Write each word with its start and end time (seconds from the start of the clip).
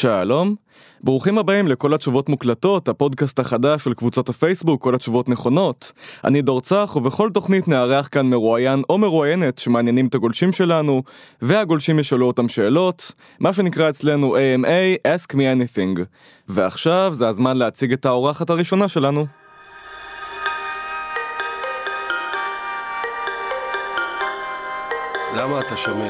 שלום. 0.00 0.54
ברוכים 1.00 1.38
הבאים 1.38 1.68
לכל 1.68 1.94
התשובות 1.94 2.28
מוקלטות, 2.28 2.88
הפודקאסט 2.88 3.38
החדש 3.38 3.84
של 3.84 3.94
קבוצות 3.94 4.28
הפייסבוק, 4.28 4.82
כל 4.82 4.94
התשובות 4.94 5.28
נכונות. 5.28 5.92
אני 6.24 6.42
דור 6.42 6.60
צח, 6.60 6.96
ובכל 6.96 7.30
תוכנית 7.30 7.68
נארח 7.68 8.08
כאן 8.12 8.26
מרואיין 8.26 8.82
או 8.90 8.98
מרואיינת 8.98 9.58
שמעניינים 9.58 10.06
את 10.06 10.14
הגולשים 10.14 10.52
שלנו, 10.52 11.02
והגולשים 11.42 11.98
ישאלו 11.98 12.26
אותם 12.26 12.48
שאלות, 12.48 13.12
מה 13.40 13.52
שנקרא 13.52 13.88
אצלנו 13.88 14.36
AMA, 14.36 15.06
Ask 15.06 15.32
Me 15.32 15.38
Anything. 15.38 16.04
ועכשיו 16.48 17.10
זה 17.14 17.28
הזמן 17.28 17.56
להציג 17.56 17.92
את 17.92 18.06
האורחת 18.06 18.50
הראשונה 18.50 18.88
שלנו. 18.88 19.26
למה 25.36 25.60
אתה 25.60 25.76
שומע? 25.76 26.06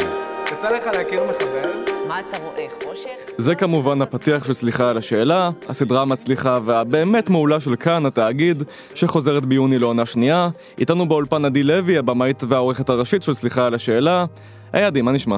יצא 0.53 0.71
לך 0.71 0.87
להכיר 0.87 1.23
מחבל? 1.31 1.90
מה 2.11 2.21
אתה 2.21 2.37
רואה? 2.39 2.67
חושך? 2.85 3.33
זה 3.39 3.55
כמובן 3.55 4.03
הפתיח 4.03 4.45
של 4.45 4.55
סליחה 4.55 4.91
על 4.91 4.99
השאלה, 4.99 5.51
הסדרה 5.69 6.03
המצליחה 6.03 6.59
והבאמת 6.65 7.31
מעולה 7.31 7.61
של 7.61 7.77
כאן, 7.77 8.07
התאגיד, 8.07 8.63
שחוזרת 8.95 9.45
ביוני 9.45 9.79
לעונה 9.79 10.07
שנייה. 10.07 10.49
איתנו 10.79 11.09
באולפן 11.09 11.45
עדי 11.45 11.63
לוי, 11.63 11.99
הבמאית 11.99 12.43
והעורכת 12.49 12.89
הראשית 12.89 13.23
של 13.23 13.35
סליחה 13.35 13.67
על 13.67 13.75
השאלה. 13.75 14.25
היי 14.73 14.85
עדי, 14.85 15.03
מה 15.03 15.13
נשמע? 15.13 15.37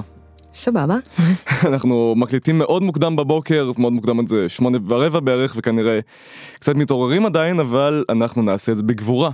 סבבה. 0.54 0.96
אנחנו 1.68 2.14
מקליטים 2.16 2.58
מאוד 2.58 2.82
מוקדם 2.82 3.16
בבוקר, 3.16 3.72
מאוד 3.78 3.92
מוקדם 3.92 4.20
עד 4.20 4.26
זה 4.26 4.48
שמונה 4.48 4.78
ורבע 4.88 5.20
בערך, 5.20 5.54
וכנראה 5.56 5.98
קצת 6.54 6.74
מתעוררים 6.74 7.26
עדיין, 7.26 7.60
אבל 7.60 8.04
אנחנו 8.08 8.42
נעשה 8.42 8.72
את 8.72 8.76
זה 8.76 8.82
בגבורה. 8.82 9.30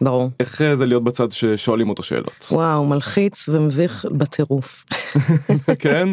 ברור. 0.00 0.30
איך 0.40 0.62
אה, 0.62 0.76
זה 0.76 0.86
להיות 0.86 1.04
בצד 1.04 1.32
ששואלים 1.32 1.88
אותו 1.88 2.02
שאלות? 2.02 2.48
וואו, 2.52 2.86
מלחיץ 2.86 3.48
ומביך 3.48 4.06
בטירוף. 4.10 4.84
כן? 5.78 6.08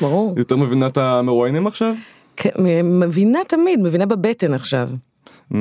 ברור. 0.00 0.34
יותר 0.36 0.56
מבינה 0.56 0.86
את 0.86 0.98
המרואיינים 0.98 1.66
עכשיו? 1.66 1.94
כן, 2.36 2.50
מבינה 2.84 3.38
תמיד, 3.48 3.80
מבינה 3.80 4.06
בבטן 4.06 4.54
עכשיו. 4.54 4.90
Mm. 5.52 5.56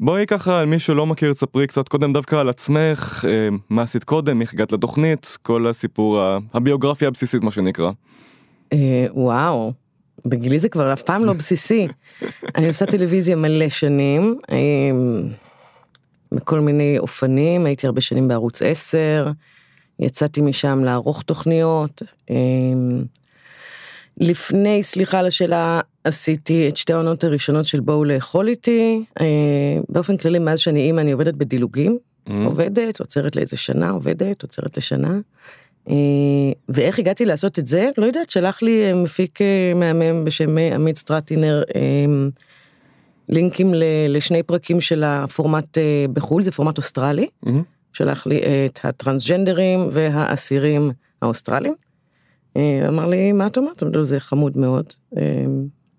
בואי 0.00 0.26
ככה, 0.26 0.60
על 0.60 0.66
מי 0.66 0.78
שלא 0.78 1.06
מכיר, 1.06 1.32
תספרי 1.32 1.66
קצת 1.66 1.88
קודם 1.88 2.12
דווקא 2.12 2.36
על 2.36 2.48
עצמך, 2.48 3.24
אה, 3.28 3.48
מה 3.70 3.82
עשית 3.82 4.04
קודם, 4.04 4.40
איך 4.40 4.54
הגעת 4.54 4.72
לתוכנית, 4.72 5.38
כל 5.42 5.66
הסיפור, 5.66 6.20
הביוגרפיה 6.54 7.08
הבסיסית 7.08 7.42
מה 7.42 7.50
שנקרא. 7.50 7.90
אה, 8.72 9.06
וואו, 9.10 9.72
בגילי 10.26 10.58
זה 10.58 10.68
כבר 10.68 10.92
אף 10.92 11.02
פעם 11.02 11.24
לא 11.24 11.32
בסיסי. 11.32 11.88
אני 12.56 12.68
עושה 12.68 12.86
טלוויזיה 12.86 13.36
מלא 13.36 13.68
שנים, 13.68 14.38
אה, 14.50 14.56
בכל 16.34 16.60
מיני 16.60 16.98
אופנים, 16.98 17.66
הייתי 17.66 17.86
הרבה 17.86 18.00
שנים 18.00 18.28
בערוץ 18.28 18.62
10, 18.62 19.30
יצאתי 19.98 20.40
משם 20.40 20.84
לערוך 20.84 21.22
תוכניות. 21.22 22.02
אה, 22.30 22.36
לפני, 24.16 24.82
סליחה 24.82 25.18
על 25.18 25.26
השאלה, 25.26 25.80
עשיתי 26.04 26.68
את 26.68 26.76
שתי 26.76 26.92
העונות 26.92 27.24
הראשונות 27.24 27.64
של 27.66 27.80
בואו 27.80 28.04
לאכול 28.04 28.48
איתי. 28.48 29.04
אה, 29.20 29.26
באופן 29.88 30.16
כללי, 30.16 30.38
מאז 30.38 30.58
שאני 30.58 30.80
אימא, 30.80 31.00
אני 31.00 31.12
עובדת 31.12 31.34
בדילוגים. 31.34 31.98
Mm. 32.28 32.32
עובדת, 32.44 33.00
עוצרת 33.00 33.36
לאיזה 33.36 33.56
שנה, 33.56 33.90
עובדת, 33.90 34.42
עוצרת 34.42 34.76
לשנה. 34.76 35.18
אה, 35.90 35.94
ואיך 36.68 36.98
הגעתי 36.98 37.24
לעשות 37.24 37.58
את 37.58 37.66
זה? 37.66 37.90
לא 37.98 38.06
יודעת, 38.06 38.30
שלח 38.30 38.62
לי 38.62 38.84
אה, 38.84 38.94
מפיק 38.94 39.38
מהמם 39.74 40.24
בשם 40.24 40.58
עמית 40.58 40.96
סטרטינר 40.96 41.62
אה, 41.74 41.80
לינקים 43.28 43.74
ל- 43.74 43.82
לשני 44.08 44.42
פרקים 44.42 44.80
של 44.80 45.04
הפורמט 45.06 45.78
אה, 45.78 46.06
בחו"ל, 46.12 46.42
זה 46.42 46.50
פורמט 46.50 46.78
אוסטרלי. 46.78 47.28
Mhm. 47.46 47.48
שלח 47.92 48.26
לי 48.26 48.40
את 48.66 48.80
הטרנסג'נדרים 48.84 49.88
והאסירים 49.90 50.90
האוסטרלים. 51.22 51.74
אה, 52.56 52.88
אמר 52.88 53.08
לי, 53.08 53.32
מה 53.32 53.46
את 53.46 53.56
אומרת? 53.58 53.82
אמרתי 53.82 53.96
לו, 53.98 54.04
זה 54.04 54.20
חמוד 54.20 54.56
מאוד, 54.58 54.86
אה, 55.16 55.44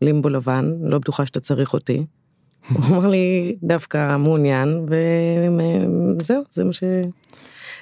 לימבו 0.02 0.30
לבן, 0.30 0.74
לא 0.82 0.98
בטוחה 1.00 1.26
שאתה 1.26 1.40
צריך 1.40 1.74
אותי. 1.74 2.06
הוא 2.74 2.86
אמר 2.90 3.08
לי, 3.08 3.56
דווקא 3.64 4.18
מעוניין, 4.18 4.86
וזהו, 6.20 6.44
זה 6.52 6.64
מה 6.64 6.74
ש... 6.74 6.84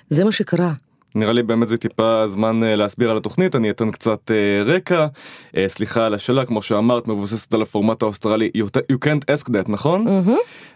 זה 0.09 0.23
מה 0.23 0.31
שקרה. 0.31 0.73
נראה 1.16 1.34
לי 1.34 1.44
באמת 1.44 1.68
זה 1.68 1.78
טיפה 1.78 2.28
זמן 2.28 2.63
אה, 2.63 2.75
להסביר 2.75 3.12
על 3.12 3.18
התוכנית, 3.18 3.56
אני 3.56 3.69
אתן 3.69 3.91
קצת 3.91 4.31
אה, 4.31 4.63
רקע. 4.74 5.07
אה, 5.57 5.66
סליחה 5.68 6.06
על 6.06 6.13
השאלה, 6.13 6.46
כמו 6.46 6.62
שאמרת, 6.62 7.07
מבוססת 7.07 7.53
על 7.53 7.62
הפורמט 7.62 8.01
האוסטרלי 8.01 8.51
You 8.57 8.79
you 8.91 8.96
can't 9.06 9.34
ask 9.35 9.50
that, 9.50 9.72
נכון? 9.72 10.06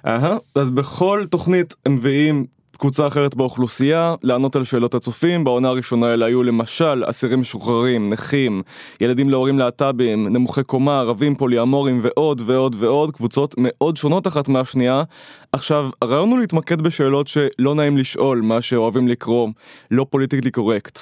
אהה, 0.07 0.37
אז 0.55 0.71
בכל 0.71 1.25
תוכנית 1.29 1.75
הם 1.85 1.93
מביאים 1.93 2.45
קבוצה 2.77 3.07
אחרת 3.07 3.35
באוכלוסייה 3.35 4.15
לענות 4.23 4.55
על 4.55 4.63
שאלות 4.63 4.95
הצופים. 4.95 5.43
בעונה 5.43 5.67
הראשונה 5.67 6.13
אלה 6.13 6.25
היו 6.25 6.43
למשל 6.43 7.03
אסירים 7.05 7.41
משוחררים, 7.41 8.09
נכים, 8.09 8.61
ילדים 9.01 9.29
להורים 9.29 9.59
להט"בים, 9.59 10.27
נמוכי 10.27 10.63
קומה, 10.63 10.99
ערבים 10.99 11.35
פוליאמורים 11.35 11.99
ועוד 12.01 12.41
ועוד 12.45 12.75
ועוד 12.79 13.11
קבוצות 13.11 13.55
מאוד 13.57 13.97
שונות 13.97 14.27
אחת 14.27 14.47
מהשנייה. 14.47 15.03
עכשיו 15.51 15.89
הרעיון 16.01 16.29
הוא 16.29 16.39
להתמקד 16.39 16.81
בשאלות 16.81 17.27
שלא 17.27 17.75
נעים 17.75 17.97
לשאול 17.97 18.41
מה 18.41 18.61
שאוהבים 18.61 19.07
לקרוא 19.07 19.49
לא 19.91 20.05
פוליטיקלי 20.09 20.51
קורקט. 20.51 20.99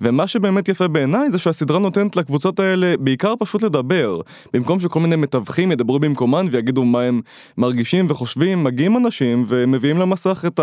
ומה 0.00 0.26
שבאמת 0.26 0.68
יפה 0.68 0.88
בעיניי 0.88 1.30
זה 1.30 1.38
שהסדרה 1.38 1.78
נותנת 1.78 2.16
לקבוצות 2.16 2.60
האלה 2.60 2.94
בעיקר 3.00 3.34
פשוט 3.38 3.62
לדבר. 3.62 4.20
במקום 4.52 4.80
שכל 4.80 5.00
מיני 5.00 5.16
מתווכים 5.16 5.72
ידברו 5.72 5.98
במקומן 5.98 6.46
ויגידו 6.50 6.84
מה 6.84 7.02
הם 7.02 7.20
מרגישים 7.58 8.06
וחושבים 8.08 8.64
מגיעים 8.64 8.96
אנשים 8.96 9.44
ומביאים 9.48 9.98
למסך 9.98 10.44
את 10.46 10.60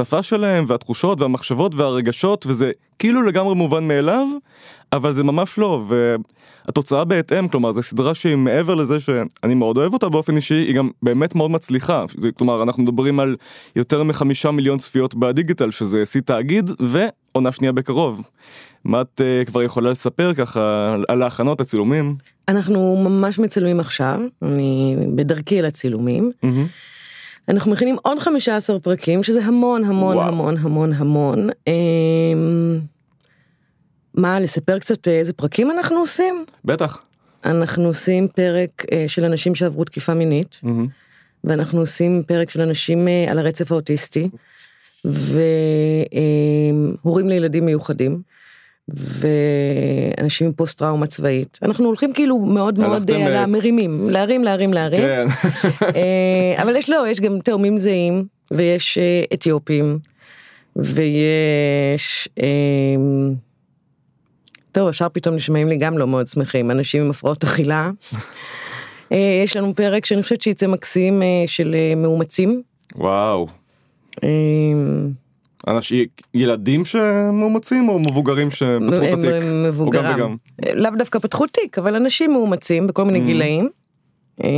השפה 0.00 0.22
שלהם 0.22 0.64
והתחושות 0.68 1.20
והמחשבות 1.20 1.74
והרגשות 1.74 2.46
וזה 2.46 2.72
כאילו 2.98 3.22
לגמרי 3.22 3.54
מובן 3.54 3.88
מאליו 3.88 4.26
אבל 4.92 5.12
זה 5.12 5.24
ממש 5.24 5.58
לא 5.58 5.82
והתוצאה 6.66 7.04
בהתאם 7.04 7.48
כלומר 7.48 7.72
זו 7.72 7.82
סדרה 7.82 8.14
שהיא 8.14 8.36
מעבר 8.36 8.74
לזה 8.74 9.00
שאני 9.00 9.54
מאוד 9.54 9.76
אוהב 9.76 9.92
אותה 9.92 10.08
באופן 10.08 10.36
אישי 10.36 10.54
היא 10.54 10.74
גם 10.74 10.90
באמת 11.02 11.34
מאוד 11.34 11.50
מצליחה 11.50 12.04
זה, 12.16 12.32
כלומר 12.32 12.62
אנחנו 12.62 12.82
מדברים 12.82 13.20
על 13.20 13.36
יותר 13.76 14.02
מחמישה 14.02 14.50
מיליון 14.50 14.78
צפיות 14.78 15.14
בדיגיטל 15.14 15.70
שזה 15.70 16.06
שיא 16.06 16.20
תאגיד 16.20 16.70
ועונה 16.80 17.52
שנייה 17.52 17.72
בקרוב. 17.72 18.28
מה 18.84 19.00
את 19.00 19.20
uh, 19.20 19.46
כבר 19.46 19.62
יכולה 19.62 19.90
לספר 19.90 20.34
ככה 20.34 20.94
על, 21.08 21.22
ההכנות 21.22 21.60
הצילומים? 21.60 22.16
אנחנו 22.48 22.96
ממש 22.96 23.38
מצלמים 23.38 23.80
עכשיו, 23.80 24.20
אני 24.42 24.96
בדרכי 25.14 25.62
לצילומים. 25.62 26.30
מהמם. 26.42 26.66
אנחנו 27.48 27.72
מכינים 27.72 27.96
עוד 28.02 28.18
15 28.18 28.80
פרקים, 28.80 29.22
שזה 29.22 29.44
המון 29.44 29.84
המון 29.84 30.16
וואו. 30.16 30.28
המון 30.28 30.56
המון 30.56 30.92
המון. 30.92 31.48
אמ, 31.66 32.80
מה, 34.14 34.40
לספר 34.40 34.78
קצת 34.78 35.08
איזה 35.08 35.32
פרקים 35.32 35.70
אנחנו 35.70 35.96
עושים? 35.96 36.44
בטח. 36.64 37.02
אנחנו 37.44 37.84
עושים 37.84 38.28
פרק 38.28 38.84
אה, 38.92 39.04
של 39.06 39.24
אנשים 39.24 39.54
שעברו 39.54 39.84
תקיפה 39.84 40.14
מינית, 40.14 40.60
מהמם. 40.62 40.86
ואנחנו 41.44 41.80
עושים 41.80 42.22
פרק 42.26 42.50
של 42.50 42.60
אנשים 42.60 43.08
אה, 43.08 43.26
על 43.30 43.38
הרצף 43.38 43.72
האוטיסטי, 43.72 44.28
והורים 45.04 46.08
לילדים 47.28 47.66
מיוחדים, 47.66 48.22
ואנשים 48.88 50.46
עם 50.46 50.52
פוסט 50.52 50.78
טראומה 50.78 51.06
צבאית. 51.06 51.58
אנחנו 51.62 51.86
הולכים 51.86 52.12
כאילו 52.12 52.38
מאוד 52.38 52.78
מאוד 52.78 53.10
אה, 53.10 53.26
על 53.26 53.32
אה, 53.32 53.42
המרימים, 53.42 54.10
להרים 54.10 54.44
להרים 54.44 54.72
להרים. 54.72 55.00
כן. 55.00 55.26
אה, 55.96 56.62
אבל 56.62 56.76
יש 56.76 56.90
לא, 56.90 57.08
יש 57.08 57.20
גם 57.20 57.38
תאומים 57.40 57.78
זהים, 57.78 58.24
ויש 58.50 58.98
אה, 58.98 59.22
אתיופים, 59.34 59.98
ויש... 60.76 62.28
אה, 62.42 62.46
טוב, 64.72 64.88
השאר 64.88 65.08
פתאום 65.12 65.34
נשמעים 65.34 65.68
לי 65.68 65.76
גם 65.76 65.98
לא 65.98 66.06
מאוד 66.06 66.26
שמחים, 66.26 66.70
אנשים 66.70 67.02
עם 67.02 67.10
הפרעות 67.10 67.44
אכילה. 67.44 67.90
אה, 69.12 69.40
יש 69.44 69.56
לנו 69.56 69.74
פרק 69.74 70.06
שאני 70.06 70.22
חושבת 70.22 70.42
שיצא 70.42 70.66
מקסים 70.66 71.22
אה, 71.22 71.26
של 71.46 71.74
אה, 71.74 71.94
מאומצים. 71.96 72.62
וואו. 72.94 73.46
אה, 75.68 75.76
אנשים, 75.76 76.04
ילדים 76.34 76.84
שמאומצים 76.84 77.88
או 77.88 77.98
מבוגרים 77.98 78.50
שפתחו 78.50 79.04
את 79.04 79.12
התיק? 79.12 79.42
או 79.42 79.68
מבוגרם. 79.68 80.04
גם 80.04 80.14
וגם. 80.14 80.36
אה, 80.66 80.74
לאו 80.74 80.90
דווקא 80.98 81.18
פתחו 81.18 81.46
תיק, 81.46 81.78
אבל 81.78 81.94
אנשים 81.94 82.32
מאומצים 82.32 82.86
בכל 82.86 83.04
מיני 83.04 83.18
Mm. 83.20 83.26
גילאים. 83.26 83.68
אה, 84.44 84.48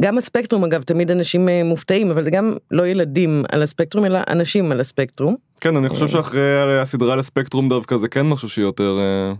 גם 0.00 0.18
הספקטרום 0.18 0.64
אגב, 0.64 0.82
תמיד 0.82 1.10
אנשים 1.10 1.48
אה, 1.48 1.62
מופתעים, 1.64 2.10
אבל 2.10 2.24
זה 2.24 2.30
גם 2.30 2.54
לא 2.70 2.86
ילדים 2.86 3.44
על 3.52 3.62
הספקטרום, 3.62 4.04
אלא 4.04 4.18
אנשים 4.28 4.72
על 4.72 4.80
הספקטרום. 4.80 5.36
כן, 5.60 5.76
אני 5.76 5.88
חושב 5.88 6.06
שאחרי 6.06 6.80
הסדרה 6.80 7.12
על 7.12 7.18
הספקטרום 7.18 7.68
דווקא 7.68 7.96
זה 7.96 8.08
כן 8.08 8.22
משהו 8.26 8.48
שיותר 8.48 8.98
אה, 8.98 9.32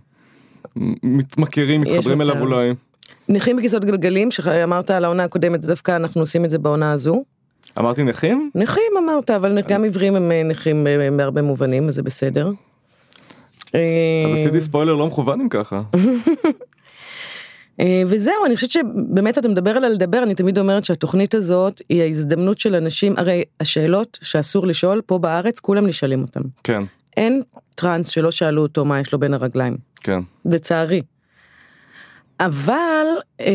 מתמכרים, 1.02 1.80
מתחברים. 1.80 2.20
אליו 2.22 2.40
אולי. 2.40 2.74
נכים 3.28 3.56
בכיסאות 3.56 3.84
גלגלים, 3.84 4.30
שאמרת 4.30 4.90
על 4.90 5.04
העונה 5.04 5.24
הקודמת, 5.24 5.62
זה 5.62 5.68
דווקא 5.68 5.96
אנחנו 5.96 6.20
עושים 6.20 6.44
את 6.44 6.50
זה 6.50 6.58
בעונה 6.58 6.92
הזו. 6.92 7.24
אמרתי 7.78 8.02
נכים? 8.02 8.50
נכים 8.54 8.92
אמרת, 8.98 9.30
אבל 9.30 9.62
גם 9.68 9.84
עיוורים 9.84 10.16
הם 10.16 10.32
אה, 10.32 10.42
נכים 10.42 10.86
אה, 10.86 11.08
בהרבה 11.16 11.42
מובנים, 11.42 11.88
אז 11.88 11.94
זה 11.94 12.02
בסדר. 12.02 12.50
אז 13.66 13.74
אה, 13.74 14.34
עשיתי 14.34 14.60
ספוילר 14.60 14.94
לא 14.94 15.06
מכוון 15.06 15.40
אם 15.40 15.48
ככה. 15.48 15.82
אה, 17.80 18.02
וזהו, 18.06 18.46
אני 18.46 18.54
חושבת 18.54 18.70
שבאמת 18.70 19.38
אתה 19.38 19.48
מדבר 19.48 19.70
על 19.70 19.84
הלדבר, 19.84 20.22
אני 20.22 20.34
תמיד 20.34 20.58
אומרת 20.58 20.84
שהתוכנית 20.84 21.34
הזאת 21.34 21.80
היא 21.88 22.02
ההזדמנות 22.02 22.58
של 22.58 22.74
אנשים, 22.74 23.14
הרי 23.16 23.44
השאלות 23.60 24.18
שאסור 24.22 24.66
לשאול 24.66 25.00
פה 25.06 25.18
בארץ, 25.18 25.60
כולם 25.60 25.86
נשאלים 25.86 26.22
אותם. 26.22 26.40
כן, 26.64 26.82
אין 27.16 27.42
טראנס 27.74 28.08
שלא 28.08 28.30
שאלו 28.30 28.62
אותו 28.62 28.84
מה 28.84 29.00
יש 29.00 29.12
לו 29.12 29.18
בין 29.18 29.34
הרגליים, 29.34 29.76
כן. 30.00 30.20
לצערי. 30.44 31.02
אבל 32.40 33.06
אה, 33.40 33.46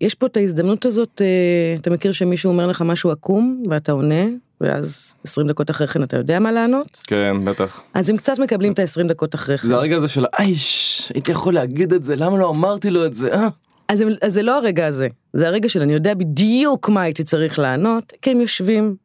יש 0.00 0.14
פה 0.14 0.26
את 0.26 0.36
ההזדמנות 0.36 0.86
הזאת, 0.86 1.22
אה, 1.24 1.76
אתה 1.80 1.90
מכיר 1.90 2.12
שמישהו 2.12 2.48
אומר 2.50 2.66
לך 2.66 2.82
משהו 2.82 3.10
עקום 3.10 3.62
ואתה 3.70 3.92
עונה, 3.92 4.24
ואז 4.60 5.16
20 5.24 5.48
דקות 5.48 5.70
אחרי 5.70 5.86
כן 5.86 6.02
אתה 6.02 6.16
יודע 6.16 6.38
מה 6.38 6.52
לענות? 6.52 6.98
כן, 7.06 7.36
בטח. 7.44 7.82
אז 7.94 8.10
הם 8.10 8.16
קצת 8.16 8.38
מקבלים 8.38 8.72
את 8.72 8.78
ה-20 8.78 9.08
דקות 9.08 9.34
אחרי 9.34 9.58
כן. 9.58 9.68
זה 9.68 9.74
הרגע 9.74 9.96
הזה 9.96 10.08
של 10.08 10.24
אייש, 10.38 11.12
הייתי 11.14 11.30
יכול 11.32 11.54
להגיד 11.54 11.92
את 11.92 12.02
זה, 12.04 12.16
למה 12.16 12.36
לא 12.38 12.50
אמרתי 12.50 12.90
לו 12.90 13.06
את 13.06 13.14
זה, 13.14 13.32
אה? 13.34 13.48
אז, 13.88 14.00
הם- 14.00 14.08
אז 14.22 14.32
זה 14.34 14.42
לא 14.42 14.58
הרגע 14.58 14.86
הזה, 14.86 15.08
זה 15.32 15.48
הרגע 15.48 15.68
של 15.68 15.82
אני 15.82 15.92
יודע 15.92 16.14
בדיוק 16.14 16.88
מה 16.88 17.02
הייתי 17.02 17.24
צריך 17.24 17.58
לענות, 17.58 18.12
כי 18.22 18.30
הם 18.30 18.40
יושבים 18.40 18.96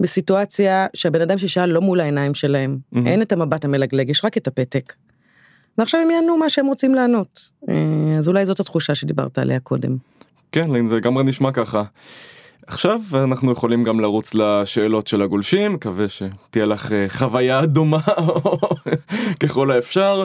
בסיטואציה 0.00 0.86
שהבן 0.94 1.20
אדם 1.20 1.38
ששאל 1.38 1.66
לא 1.70 1.80
מול 1.80 2.00
העיניים 2.00 2.34
שלהם, 2.34 2.78
מהמם. 2.92 3.06
אין 3.06 3.22
את 3.22 3.32
המבט 3.32 3.64
המלגלג, 3.64 4.10
יש 4.10 4.24
רק 4.24 4.36
את 4.36 4.46
הפתק. 4.46 4.92
ועכשיו 5.78 6.00
הם 6.00 6.10
יענו 6.10 6.36
מה 6.36 6.48
שהם 6.48 6.66
רוצים 6.66 6.94
לענות. 6.94 7.50
אה, 7.68 7.74
אז 8.18 8.28
אולי 8.28 8.44
זאת 8.44 8.60
התחושה 8.60 8.94
שדיברת 8.94 9.38
עליה 9.38 9.60
קודם. 9.60 9.96
כן, 10.52 10.86
זה 10.86 10.96
לגמרי 10.96 11.24
נשמע 11.24 11.52
ככה. 11.52 11.82
עכשיו 12.66 13.00
אנחנו 13.14 13.52
יכולים 13.52 13.84
גם 13.84 14.00
לרוץ 14.00 14.34
לשאלות 14.34 15.06
של 15.06 15.22
הגולשים, 15.22 15.72
מקווה 15.72 16.06
שתהיה 16.08 16.66
לך 16.66 16.92
אה, 16.92 17.06
חוויה 17.08 17.66
דומה 17.66 18.00
ככל 19.40 19.70
האפשר. 19.70 20.24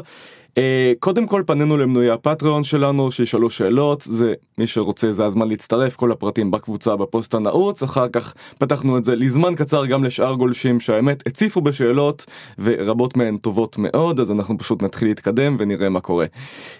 אה, 0.57 0.93
קודם 0.99 1.27
כל 1.27 1.43
פנינו 1.45 1.77
למנויי 1.77 2.09
הפטריון 2.09 2.63
שלנו 2.63 3.11
שישאלו 3.11 3.49
שאלות, 3.49 4.01
זה 4.01 4.33
מי 4.57 4.67
שרוצה 4.67 5.11
זה 5.11 5.25
הזמן 5.25 5.47
להצטרף, 5.47 5.95
כל 5.95 6.11
הפרטים 6.11 6.51
בקבוצה 6.51 6.95
בפוסט 6.95 7.33
הנעוץ, 7.33 7.83
אחר 7.83 8.09
כך 8.09 8.33
פתחנו 8.57 8.97
את 8.97 9.05
זה 9.05 9.15
לזמן 9.15 9.55
קצר 9.55 9.85
גם 9.85 10.03
לשאר 10.03 10.33
גולשים 10.33 10.79
שהאמת 10.79 11.27
הציפו 11.27 11.61
בשאלות 11.61 12.25
ורבות 12.59 13.17
מהן 13.17 13.37
טובות 13.37 13.75
מאוד, 13.79 14.19
אז 14.19 14.31
אנחנו 14.31 14.57
פשוט 14.57 14.83
נתחיל 14.83 15.07
להתקדם 15.07 15.55
ונראה 15.59 15.89
מה 15.89 15.99
קורה. 15.99 16.25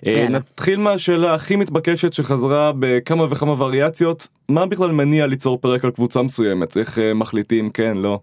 אה, 0.06 0.12
יאללה. 0.12 0.30
נתחיל 0.30 0.80
מהשאלה 0.80 1.34
הכי 1.34 1.56
מתבקשת 1.56 2.14
שחזרה 2.14 2.72
בכמה 2.80 3.26
וכמה 3.30 3.64
וריאציות, 3.64 4.28
מה 4.50 4.66
בכלל 4.66 4.92
מניע 4.92 5.28
ליצור 5.28 5.58
פרק 5.62 5.86
על 5.86 5.92
קבוצה 5.92 6.22
מסוימת, 6.22 6.78
איך 6.78 7.00
אה, 7.00 7.14
מחליטים 7.14 7.70
כן, 7.70 7.98
לא. 7.98 8.20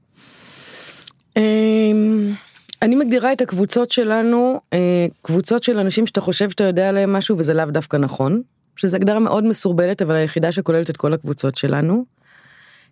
אני 2.82 2.96
מגדירה 2.96 3.32
את 3.32 3.40
הקבוצות 3.40 3.90
שלנו, 3.90 4.60
אה, 4.72 5.06
קבוצות 5.22 5.64
של 5.64 5.78
אנשים 5.78 6.06
שאתה 6.06 6.20
חושב 6.20 6.50
שאתה 6.50 6.64
יודע 6.64 6.88
עליהם 6.88 7.12
משהו 7.12 7.38
וזה 7.38 7.54
לאו 7.54 7.64
דווקא 7.64 7.96
נכון, 7.96 8.42
שזו 8.76 8.96
הגדרה 8.96 9.18
מאוד 9.18 9.44
מסורבלת 9.44 10.02
אבל 10.02 10.14
היחידה 10.14 10.52
שכוללת 10.52 10.90
את 10.90 10.96
כל 10.96 11.12
הקבוצות 11.12 11.56
שלנו. 11.56 12.04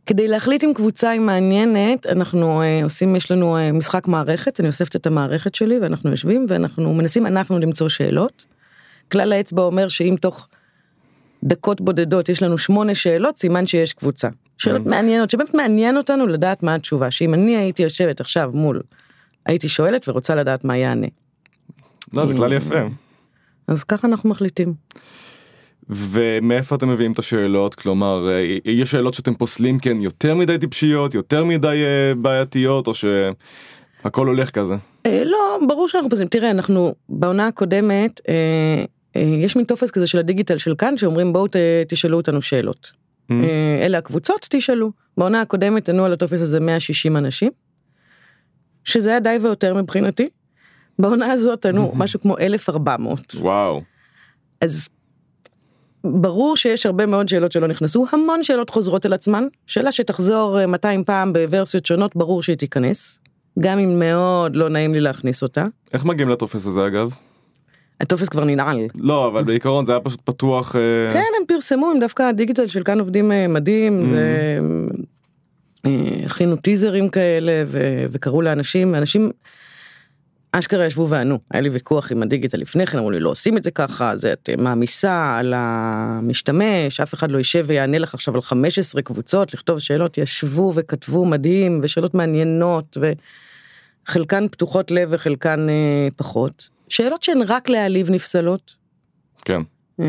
כדי 0.06 0.28
להחליט 0.28 0.64
אם 0.64 0.72
קבוצה 0.74 1.10
היא 1.10 1.20
מעניינת, 1.20 2.06
אנחנו 2.06 2.62
אה, 2.62 2.80
עושים, 2.82 3.16
יש 3.16 3.30
לנו 3.30 3.56
אה, 3.56 3.72
משחק 3.72 4.08
מערכת, 4.08 4.60
אני 4.60 4.68
אוספת 4.68 4.96
את 4.96 5.06
המערכת 5.06 5.54
שלי 5.54 5.78
ואנחנו 5.78 6.10
יושבים 6.10 6.46
ואנחנו 6.48 6.94
מנסים 6.94 7.26
אנחנו 7.26 7.58
למצוא 7.58 7.88
שאלות. 7.88 8.44
כלל 9.12 9.32
האצבע 9.32 9.62
אומר 9.62 9.88
שאם 9.88 10.14
תוך 10.20 10.48
דקות 11.44 11.80
בודדות 11.80 12.28
יש 12.28 12.42
לנו 12.42 12.58
שמונה 12.58 12.94
שאלות, 12.94 13.38
סימן 13.38 13.66
שיש 13.66 13.92
קבוצה. 13.92 14.28
שאלות 14.58 14.84
כן. 14.84 14.90
מעניינות, 14.90 15.30
שבאמת 15.30 15.54
מעניין 15.54 15.96
אותנו 15.96 16.26
לדעת 16.26 16.62
מה 16.62 16.74
התשובה, 16.74 17.10
שאם 17.10 17.34
אני 17.34 17.56
הייתי 17.56 17.82
יושבת 17.82 18.20
עכשיו 18.20 18.50
מול, 18.54 18.80
הייתי 19.46 19.68
שואלת 19.68 20.08
ורוצה 20.08 20.34
לדעת 20.34 20.64
מה 20.64 20.76
יענה. 20.76 21.06
לא, 22.14 22.26
זה 22.26 22.34
כלל 22.34 22.52
יפה. 22.52 22.80
אז 23.68 23.84
ככה 23.84 24.08
אנחנו 24.08 24.30
מחליטים. 24.30 24.74
ומאיפה 25.88 26.76
אתם 26.76 26.88
מביאים 26.88 27.12
את 27.12 27.18
השאלות? 27.18 27.74
כלומר, 27.74 28.28
אה, 28.28 28.56
יש 28.64 28.90
שאלות 28.90 29.14
שאתם 29.14 29.34
פוסלים 29.34 29.78
כן 29.78 30.00
יותר 30.00 30.34
מדי 30.34 30.58
טיפשיות, 30.58 31.14
יותר 31.14 31.44
מדי 31.44 31.82
אה, 31.84 32.14
בעייתיות, 32.14 32.86
או 32.86 32.92
שהכל 32.94 34.26
הולך 34.26 34.50
כזה? 34.50 34.74
אה, 35.06 35.22
לא, 35.24 35.58
ברור 35.68 35.88
שאנחנו 35.88 36.10
פוסלים. 36.10 36.28
תראה, 36.28 36.50
אנחנו 36.50 36.94
בעונה 37.08 37.46
הקודמת, 37.46 38.20
יש 39.14 39.56
מין 39.56 39.64
טופס 39.64 39.90
כזה 39.90 40.06
של 40.06 40.18
הדיגיטל 40.18 40.58
של 40.58 40.74
כאן, 40.74 40.96
שאומרים 40.96 41.32
בואו 41.32 41.46
תשאלו 41.88 42.16
אותנו 42.16 42.42
שאלות. 42.42 42.92
Mm. 43.30 43.34
אה, 43.34 43.86
אלה 43.86 43.98
הקבוצות, 43.98 44.46
תשאלו. 44.50 44.92
בעונה 45.18 45.40
הקודמת 45.40 45.88
ענו 45.88 46.04
על 46.04 46.12
הטופס 46.12 46.40
הזה 46.40 46.60
160 46.60 47.16
אנשים, 47.16 47.50
שזה 48.86 49.10
היה 49.10 49.20
די 49.20 49.36
ויותר 49.42 49.74
מבחינתי. 49.74 50.28
בעונה 50.98 51.32
הזאת 51.32 51.66
ענו 51.66 51.92
משהו 51.94 52.20
כמו 52.20 52.38
1,400. 52.38 53.34
וואו. 53.34 53.82
אז 54.60 54.88
ברור 56.04 56.56
שיש 56.56 56.86
הרבה 56.86 57.06
מאוד 57.06 57.28
שאלות 57.28 57.52
שלא 57.52 57.68
נכנסו, 57.68 58.06
המון 58.12 58.42
שאלות 58.42 58.70
חוזרות 58.70 59.04
על 59.04 59.12
עצמן, 59.12 59.44
שאלה 59.66 59.92
שתחזור 59.92 60.60
אה, 60.60 60.66
200 60.66 61.04
פעם 61.04 61.32
בוורסיות 61.32 61.86
שונות, 61.86 62.16
ברור 62.16 62.42
שהיא 62.42 62.56
תיכנס, 62.56 63.20
גם 63.58 63.78
אם 63.78 63.98
מאוד 63.98 64.56
לא 64.56 64.68
נעים 64.68 64.94
לי 64.94 65.00
להכניס 65.00 65.42
אותה. 65.42 65.66
איך 65.92 66.04
מגיעים 66.04 66.28
לטופס 66.28 66.66
הזה 66.66 66.86
אגב? 66.86 67.14
הטופס 68.00 68.28
כבר 68.28 68.44
ננעל. 68.44 68.80
לא, 68.98 69.28
אבל 69.28 69.44
בעיקרון 69.44 69.84
זה 69.84 69.92
היה 69.92 70.00
פשוט 70.00 70.20
פתוח. 70.24 70.76
אה, 70.76 71.12
כן, 71.12 71.24
הם 71.40 71.46
פרסמו, 71.46 71.90
הם 71.90 72.00
דווקא 72.00 72.22
הדיגיטל 72.22 72.66
של 72.66 72.82
כאן 72.82 73.00
עובדים 73.00 73.32
אה, 73.32 73.48
מדהים, 73.48 74.04
זה... 74.04 74.58
הכינו 76.24 76.56
טיזרים 76.56 77.08
כאלה 77.08 77.64
ו- 77.66 78.04
וקראו 78.10 78.42
לאנשים, 78.42 78.92
ואנשים 78.92 79.30
אשכרה 80.52 80.86
ישבו 80.86 81.08
וענו. 81.08 81.38
היה 81.50 81.60
לי 81.60 81.68
ויכוח 81.68 82.12
עם 82.12 82.22
הדיגיטל 82.22 82.58
לפני 82.58 82.86
כן, 82.86 82.98
אמרו 82.98 83.10
לי 83.10 83.20
לא 83.20 83.30
עושים 83.30 83.56
את 83.56 83.62
זה 83.62 83.70
ככה, 83.70 84.16
זה 84.16 84.32
את 84.32 84.50
מעמיסה 84.58 85.36
על 85.38 85.54
המשתמש, 85.56 87.00
אף 87.00 87.14
אחד 87.14 87.30
לא 87.30 87.38
יישב 87.38 87.64
ויענה 87.66 87.98
לך 87.98 88.14
עכשיו 88.14 88.34
על 88.34 88.42
15 88.42 89.02
קבוצות, 89.02 89.54
לכתוב 89.54 89.78
שאלות, 89.78 90.18
ישבו 90.18 90.72
וכתבו 90.74 91.24
מדהים, 91.24 91.80
ושאלות 91.82 92.14
מעניינות, 92.14 92.96
וחלקן 94.06 94.48
פתוחות 94.48 94.90
לב 94.90 95.08
וחלקן 95.12 95.68
אה, 95.68 96.08
פחות. 96.16 96.68
שאלות 96.88 97.22
שהן 97.22 97.42
רק 97.46 97.68
להעליב 97.68 98.10
נפסלות. 98.10 98.74
כן. 99.44 99.62
אה, 100.00 100.04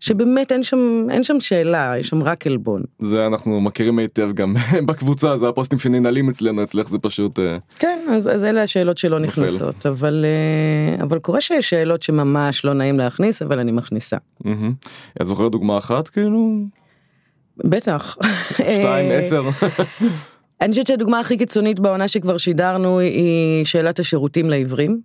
שבאמת 0.00 0.52
אין 0.52 0.62
שם 0.62 1.06
אין 1.10 1.24
שם 1.24 1.40
שאלה 1.40 1.94
יש 1.98 2.08
שם 2.08 2.22
רק 2.22 2.46
עלבון 2.46 2.82
זה 2.98 3.26
אנחנו 3.26 3.60
מכירים 3.60 3.98
היטב 3.98 4.32
גם 4.34 4.54
בקבוצה, 4.86 5.36
זה 5.36 5.48
הפוסטים 5.48 5.78
שננעלים 5.78 6.28
אצלנו, 6.28 6.62
אצלך 6.62 6.88
זה 6.88 6.98
פשוט... 6.98 7.38
אה, 7.38 7.58
כן 7.78 7.98
אז, 8.10 8.28
אז 8.28 8.44
אלה 8.44 8.62
השאלות 8.62 8.98
שלא 8.98 9.18
נופל. 9.18 9.40
נכנסות 9.42 9.86
אבל 9.86 10.24
אה, 10.24 11.04
אבל 11.04 11.18
קורה 11.18 11.40
שיש 11.40 11.70
שאלות 11.70 12.02
שממש 12.02 12.64
לא 12.64 12.72
נעים 12.72 12.98
להכניס 12.98 13.42
אבל 13.42 13.58
אני 13.58 13.72
מכניסה. 13.72 14.16
את 15.22 15.26
זוכרת 15.26 15.52
דוגמה 15.52 15.78
אחת 15.78 16.08
כאילו? 16.08 16.58
בטח 17.56 18.16
שתיים, 18.76 19.10
אה, 19.10 19.18
עשר? 19.18 19.42
אני 20.60 20.70
חושבת 20.70 20.86
שהדוגמה 20.86 21.20
הכי 21.20 21.36
קיצונית 21.36 21.80
בעונה 21.80 22.08
שכבר 22.08 22.38
שידרנו 22.38 22.98
היא 22.98 23.64
שאלת 23.64 23.98
השירותים 23.98 24.50
לעיוורים 24.50 25.00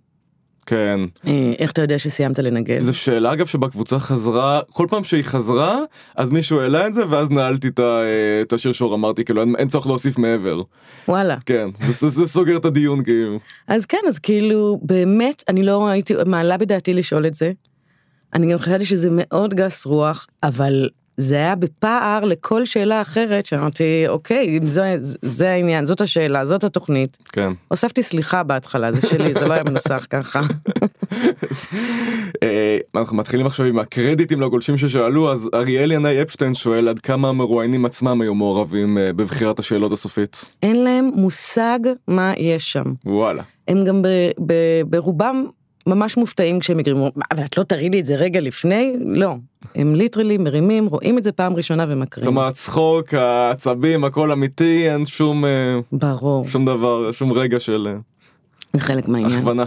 כן. 0.66 1.00
אה, 1.26 1.52
איך 1.58 1.72
אתה 1.72 1.82
יודע 1.82 1.98
שסיימת 1.98 2.38
לנגן 2.38 2.80
זו 2.82 2.94
שאלה 2.94 3.32
אגב 3.32 3.46
שבקבוצה 3.46 3.98
חזרה, 3.98 4.60
כל 4.72 4.86
פעם 4.90 5.04
שהיא 5.04 5.22
חזרה, 5.24 5.78
אז 6.16 6.30
מישהו 6.30 6.60
העלה 6.60 6.86
את 6.86 6.94
זה 6.94 7.02
ואז 7.08 7.30
נעלתי 7.30 7.68
את 7.68 7.80
אה, 7.80 8.54
השרשור, 8.54 8.94
אמרתי 8.94 9.24
כאילו 9.24 9.40
אין 9.40 9.54
אין 9.58 9.68
צורך 9.68 9.86
להוסיף 9.86 10.18
מעבר. 10.18 10.62
וואלה 11.08 11.36
כן, 11.46 11.68
זה- 11.86 11.92
זה 11.92 12.08
זה 12.08 12.26
סוגר 12.26 12.56
את 12.56 12.64
הדיון 12.64 13.04
כאילו. 13.04 13.36
אז 13.68 13.86
כן, 13.86 13.98
אז 14.08 14.18
כאילו, 14.18 14.80
באמת, 14.82 15.42
אני 15.48 15.62
לא 15.62 15.88
הייתי 15.88 16.14
מעלה 16.26 16.56
בדעתי 16.56 16.94
לשאול 16.94 17.26
את 17.26 17.34
זה. 17.34 17.52
אני 18.34 18.52
גם 18.52 18.58
חשבתי 18.58 18.84
שזה 18.86 19.08
מאוד 19.12 19.54
גס 19.54 19.86
רוח, 19.86 20.26
אבל 20.42 20.88
זה 21.16 21.34
היה 21.34 21.54
בפער 21.54 22.24
לכל 22.24 22.64
שאלה 22.64 23.02
אחרת, 23.02 23.46
שאמרתי, 23.46 24.04
אוקיי, 24.08 24.58
אם 24.58 24.68
זה, 24.68 24.96
זה 25.22 25.50
העניין, 25.50 25.86
זאת 25.86 26.00
השאלה, 26.00 26.46
זאת 26.46 26.64
התוכנית. 26.64 27.18
כן. 27.32 27.52
הוספתי 27.68 28.02
סליחה 28.02 28.42
בהתחלה, 28.42 28.92
זה 28.92 29.08
שלי, 29.08 29.34
זה 29.34 29.46
לא 29.46 29.52
היה 29.52 29.62
מנוסח 29.62 30.06
ככה. 30.10 30.40
אה, 32.42 32.78
אנחנו 32.94 33.16
מתחילים 33.16 33.46
עכשיו 33.46 33.66
עם 33.66 33.78
הקרדיטים 33.78 34.40
לגולשים 34.40 34.78
ששאלו, 34.78 35.32
אז 35.32 35.50
אריאל 35.54 35.92
ינאי 35.92 36.22
אפשטיין 36.22 36.54
שואל 36.54 36.88
עד 36.88 36.98
כמה 36.98 37.28
המרואיינים 37.28 37.84
עצמם 37.84 38.20
היו 38.20 38.34
מעורבים 38.34 38.98
אה, 38.98 39.12
בבחירת 39.12 39.58
השאלות 39.58 39.92
הסופית. 39.92 40.54
אין 40.62 40.84
להם 40.84 41.10
מושג 41.14 41.78
מה 42.08 42.32
יש 42.36 42.72
שם. 42.72 42.84
וואלה. 43.06 43.42
הם 43.68 43.84
גם 43.84 44.02
ברובם 44.86 45.46
ממש 45.86 46.16
מופתעים 46.16 46.58
כשהם 46.60 46.80
"מה, 46.96 47.08
אבל 47.32 47.44
את 47.44 47.58
לא 47.58 47.62
תראי 47.62 47.90
לי 47.90 48.00
את 48.00 48.04
זה 48.04 48.16
רגע 48.16 48.40
לפני? 48.40 48.92
לא. 49.00 49.34
הם 49.74 49.94
ליטרלי 49.94 50.38
מרימים, 50.38 50.86
רואים 50.86 51.18
את 51.18 51.24
זה 51.24 51.32
פעם 51.32 51.56
ראשונה 51.56 51.86
ומקריאים. 51.88 52.26
כלומר 52.26 52.46
הצחוק, 52.46 53.14
העצבים, 53.14 54.04
הכל 54.04 54.32
אמיתי, 54.32 54.90
אין 54.90 55.06
שום 55.06 55.44
אה, 55.44 55.78
ברור, 55.92 56.48
שום 56.48 56.64
דבר, 56.64 57.12
שום 57.12 57.32
רגע 57.32 57.60
של 57.60 57.88
אה, 57.90 57.96
זה 58.72 58.80
חלק 58.80 59.08
מהעניין. 59.08 59.38
הכוונה. 59.38 59.64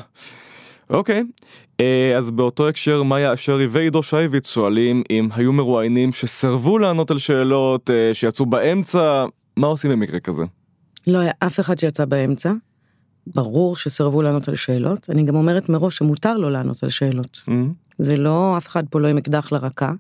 אוקיי, 0.89 1.24
אה, 1.79 2.13
אז 2.17 2.31
באותו 2.31 2.67
הקשר 2.67 3.03
מאיה 3.03 3.33
אשרי 3.33 3.67
ועידו 3.67 4.03
שייביץ 4.03 4.50
שואלים 4.50 5.03
אם 5.09 5.29
היו 5.36 5.53
מרואיינים 5.53 6.12
שסרבו 6.12 6.77
לענות 6.77 7.12
על 7.12 7.17
שאלות 7.17 7.89
שיצאו 8.13 8.45
באמצע, 8.45 9.25
מה 9.57 9.67
עושים 9.67 9.91
במקרה 9.91 10.19
כזה? 10.19 10.43
לא 11.07 11.17
היה 11.17 11.31
אף 11.39 11.59
אחד 11.59 11.79
שיצא 11.79 12.05
באמצע. 12.05 12.51
ברור 13.36 13.75
שסירבו 13.75 14.22
לענות 14.22 14.48
על 14.48 14.55
שאלות. 14.55 15.10
אני 15.10 15.24
גם 15.24 15.36
אומרת 15.36 15.69
מראש 15.69 15.98
שמותר 15.98 16.38
לו 16.38 16.50
לענות 16.50 16.84
על 16.84 16.89
שאלות. 16.89 17.41
אה, 17.50 17.63
זה 18.00 18.17
לא, 18.17 18.57
אף 18.57 18.67
אחד 18.67 18.84
פה 18.89 19.00
לא 19.00 19.07
עם 19.07 19.17
אקדח 19.17 19.51
לרקה. 19.51 19.93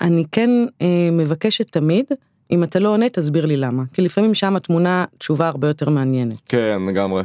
אני 0.00 0.24
כן 0.32 0.50
אה, 0.82 1.08
מבקשת 1.12 1.72
תמיד, 1.72 2.06
אם 2.50 2.64
אתה 2.64 2.78
לא 2.78 2.88
עונה, 2.88 3.08
תסביר 3.08 3.46
לי 3.46 3.56
למה. 3.56 3.82
כי 3.92 4.02
לפעמים 4.02 4.34
שם 4.34 4.56
התמונה 4.56 5.04
תשובה 5.18 5.48
הרבה 5.48 5.68
יותר 5.68 5.90
מעניינת. 5.90 6.40
כן, 6.46 6.78
לגמרי. 6.88 7.22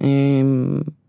אה, 0.00 0.06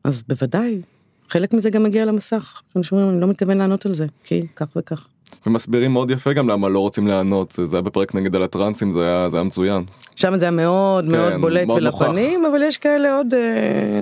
אז 0.03 0.21
בוודאי, 0.27 0.81
חלק 1.29 1.53
מזה 1.53 1.69
גם 1.69 1.83
מגיע 1.83 2.05
למסך. 2.05 2.61
אנשים 2.75 2.97
אומרים, 2.97 3.13
אני 3.13 3.21
לא 3.21 3.27
מתכוון 3.27 3.57
לענות 3.57 3.85
על 3.85 3.93
זה, 3.93 4.05
כי 4.23 4.47
כך 4.55 4.67
וכך. 4.75 5.07
ומסבירים 5.47 5.93
מאוד 5.93 6.11
יפה 6.11 6.33
גם 6.33 6.49
למה 6.49 6.69
לא 6.69 6.79
רוצים 6.79 7.07
לענות, 7.07 7.59
זה 7.63 7.77
היה 7.77 7.81
בפרק 7.81 8.15
נגד 8.15 8.35
על 8.35 8.43
הטרנסים, 8.43 8.91
זה 8.91 9.03
היה, 9.03 9.29
זה 9.29 9.37
היה 9.37 9.43
מצוין. 9.43 9.83
שם 10.15 10.37
זה 10.37 10.45
היה 10.45 10.51
מאוד 10.51 11.05
כן, 11.05 11.11
מאוד 11.11 11.41
בולט 11.41 11.67
מאוד 11.67 11.83
ולפנים, 11.83 12.45
אבל 12.45 12.63
יש 12.63 12.77
כאלה 12.77 13.15
עוד 13.15 13.33
אה, 13.33 14.01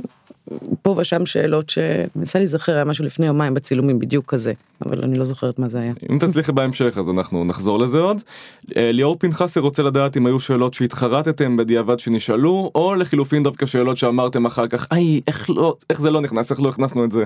פה 0.81 0.95
ושם 0.97 1.25
שאלות 1.25 1.69
שמנסה 1.69 2.39
להיזכר, 2.39 2.75
היה 2.75 2.83
משהו 2.83 3.05
לפני 3.05 3.25
יומיים 3.25 3.53
בצילומים 3.53 3.99
בדיוק 3.99 4.25
כזה, 4.25 4.53
אבל 4.85 5.03
אני 5.03 5.17
לא 5.17 5.25
זוכרת 5.25 5.59
מה 5.59 5.69
זה 5.69 5.79
היה. 5.79 5.91
אם 6.11 6.19
תצליחי 6.19 6.51
בהמשך 6.51 6.97
אז 6.97 7.09
אנחנו 7.09 7.45
נחזור 7.45 7.79
לזה 7.79 7.99
עוד. 7.99 8.21
אה, 8.77 8.91
ליאור 8.91 9.15
פנחסי 9.19 9.59
רוצה 9.59 9.83
לדעת 9.83 10.17
אם 10.17 10.25
היו 10.25 10.39
שאלות 10.39 10.73
שהתחרטתם 10.73 11.57
בדיעבד 11.57 11.99
שנשאלו, 11.99 12.71
או 12.75 12.95
לחילופין 12.95 13.43
דווקא 13.43 13.65
שאלות 13.65 13.97
שאמרתם 13.97 14.45
אחר 14.45 14.67
כך, 14.67 14.87
איי, 14.91 15.21
איך 15.27 15.49
לא, 15.49 15.75
איך 15.89 16.01
זה 16.01 16.11
לא 16.11 16.21
נכנס, 16.21 16.51
איך 16.51 16.61
לא 16.61 16.69
הכנסנו 16.69 17.03
את 17.03 17.11
זה. 17.11 17.23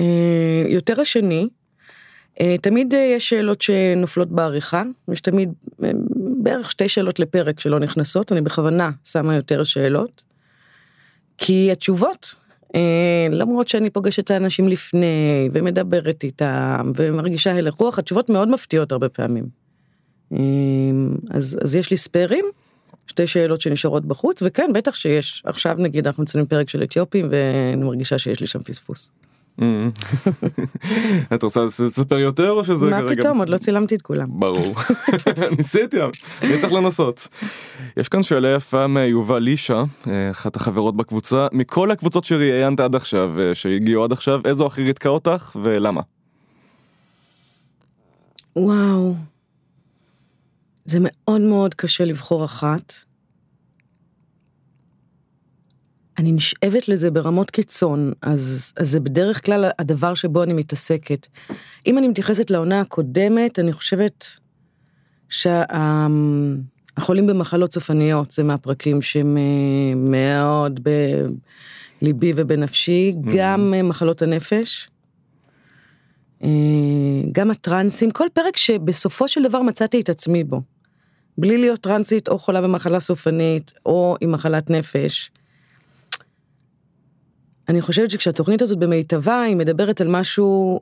אה, 0.00 0.64
יותר 0.68 1.00
השני, 1.00 1.48
תמיד 2.62 2.94
אה, 2.94 2.98
יש 2.98 3.28
שאלות 3.28 3.62
שנופלות 3.62 4.28
בעריכה, 4.28 4.82
יש 5.12 5.20
תמיד 5.20 5.52
אה, 5.84 5.90
בערך 6.42 6.70
שתי 6.70 6.88
שאלות 6.88 7.18
לפרק 7.18 7.60
שלא 7.60 7.78
נכנסות, 7.78 8.32
אני 8.32 8.40
בכוונה 8.40 8.90
שמה 9.04 9.34
יותר 9.34 9.62
שאלות, 9.62 10.22
כי 11.38 11.72
התשובות, 11.72 12.34
אה, 12.74 13.26
למרות 13.30 13.68
שאני 13.68 13.90
פוגשת 13.90 14.24
את 14.24 14.30
האנשים 14.30 14.68
לפני 14.68 15.48
ומדברת 15.52 16.24
איתם 16.24 16.92
ומרגישה 16.94 17.56
הלך 17.56 17.74
רוח, 17.74 17.98
התשובות 17.98 18.30
מאוד 18.30 18.48
מפתיעות 18.48 18.92
הרבה 18.92 19.08
פעמים. 19.08 19.44
אה, 20.32 20.38
אז, 21.30 21.58
אז 21.62 21.74
יש 21.74 21.90
לי 21.90 21.96
ספיירים, 21.96 22.44
שתי 23.06 23.26
שאלות 23.26 23.60
שנשארות 23.60 24.04
בחוץ, 24.04 24.42
וכן, 24.42 24.70
בטח 24.74 24.94
שיש. 24.94 25.42
עכשיו 25.46 25.74
נגיד 25.78 26.06
אנחנו 26.06 26.22
מצלמים 26.22 26.46
פרק 26.46 26.68
של 26.68 26.82
אתיופים 26.82 27.28
ואני 27.30 27.84
מרגישה 27.84 28.18
שיש 28.18 28.40
לי 28.40 28.46
שם 28.46 28.62
פספוס. 28.62 29.12
את 31.34 31.42
רוצה 31.42 31.60
לספר 31.60 32.18
יותר 32.18 32.50
או 32.50 32.64
שזה 32.64 32.90
מה 32.90 33.00
כרגע? 33.00 33.22
פתאום, 33.22 33.38
עוד 33.38 33.48
לא 33.48 33.58
צילמתי 33.58 33.94
את 33.94 34.02
כולם. 34.02 34.26
ברור. 34.30 34.74
ניסיתי, 35.58 35.96
אני 36.42 36.58
צריך 36.60 36.72
לנסות. 36.72 37.28
יש 37.96 38.08
כאן 38.08 38.22
שאלה 38.22 38.54
יפה 38.54 38.86
מיובל 38.86 39.38
לישה, 39.38 39.82
אה, 40.08 40.30
אחת 40.30 40.56
החברות 40.56 40.96
בקבוצה, 40.96 41.46
מכל 41.52 41.90
הקבוצות 41.90 42.24
שראיינת 42.24 42.80
עד 42.80 42.94
עכשיו, 42.94 43.40
אה, 43.40 43.54
שהגיעו 43.54 44.04
עד 44.04 44.12
עכשיו, 44.12 44.40
איזו 44.44 44.66
הכי 44.66 44.82
ריתקה 44.82 45.08
אותך 45.08 45.56
ולמה? 45.62 46.00
וואו. 48.56 49.14
זה 50.84 50.98
מאוד 51.00 51.40
מאוד 51.40 51.74
קשה 51.74 52.04
לבחור 52.04 52.44
אחת. 52.44 53.09
אני 56.20 56.32
נשאבת 56.32 56.88
לזה 56.88 57.10
ברמות 57.10 57.50
קיצון, 57.50 58.12
אז, 58.22 58.72
אז 58.76 58.90
זה 58.90 59.00
בדרך 59.00 59.46
כלל 59.46 59.70
הדבר 59.78 60.14
שבו 60.14 60.42
אני 60.42 60.52
מתעסקת. 60.52 61.26
אם 61.86 61.98
אני 61.98 62.08
מתייחסת 62.08 62.50
לעונה 62.50 62.80
הקודמת, 62.80 63.58
אני 63.58 63.72
חושבת 63.72 64.26
שהחולים 65.28 67.26
במחלות 67.26 67.72
סופניות 67.72 68.30
זה 68.30 68.42
מהפרקים 68.42 69.02
שהם 69.02 69.38
מאוד 69.96 70.80
בליבי 72.02 72.32
ובנפשי, 72.36 73.14
גם 73.36 73.74
אה, 73.76 73.82
מחלות 73.82 74.22
הנפש. 74.22 74.90
אה, 76.42 76.48
גם 77.32 77.50
הטרנסים, 77.50 78.10
כל 78.10 78.26
פרק 78.32 78.56
שבסופו 78.56 79.28
של 79.28 79.42
דבר 79.42 79.62
מצאתי 79.62 80.00
את 80.00 80.08
עצמי 80.08 80.44
בו. 80.44 80.60
בלי 81.38 81.58
להיות 81.58 81.80
טרנסית 81.80 82.28
או 82.28 82.38
חולה 82.38 82.60
במחלה 82.60 83.00
סופנית 83.00 83.72
או 83.86 84.16
עם 84.20 84.32
מחלת 84.32 84.70
נפש. 84.70 85.30
אני 87.70 87.80
חושבת 87.80 88.10
שכשהתוכנית 88.10 88.62
הזאת 88.62 88.78
במיטבה 88.78 89.42
היא 89.42 89.56
מדברת 89.56 90.00
על 90.00 90.08
משהו 90.08 90.80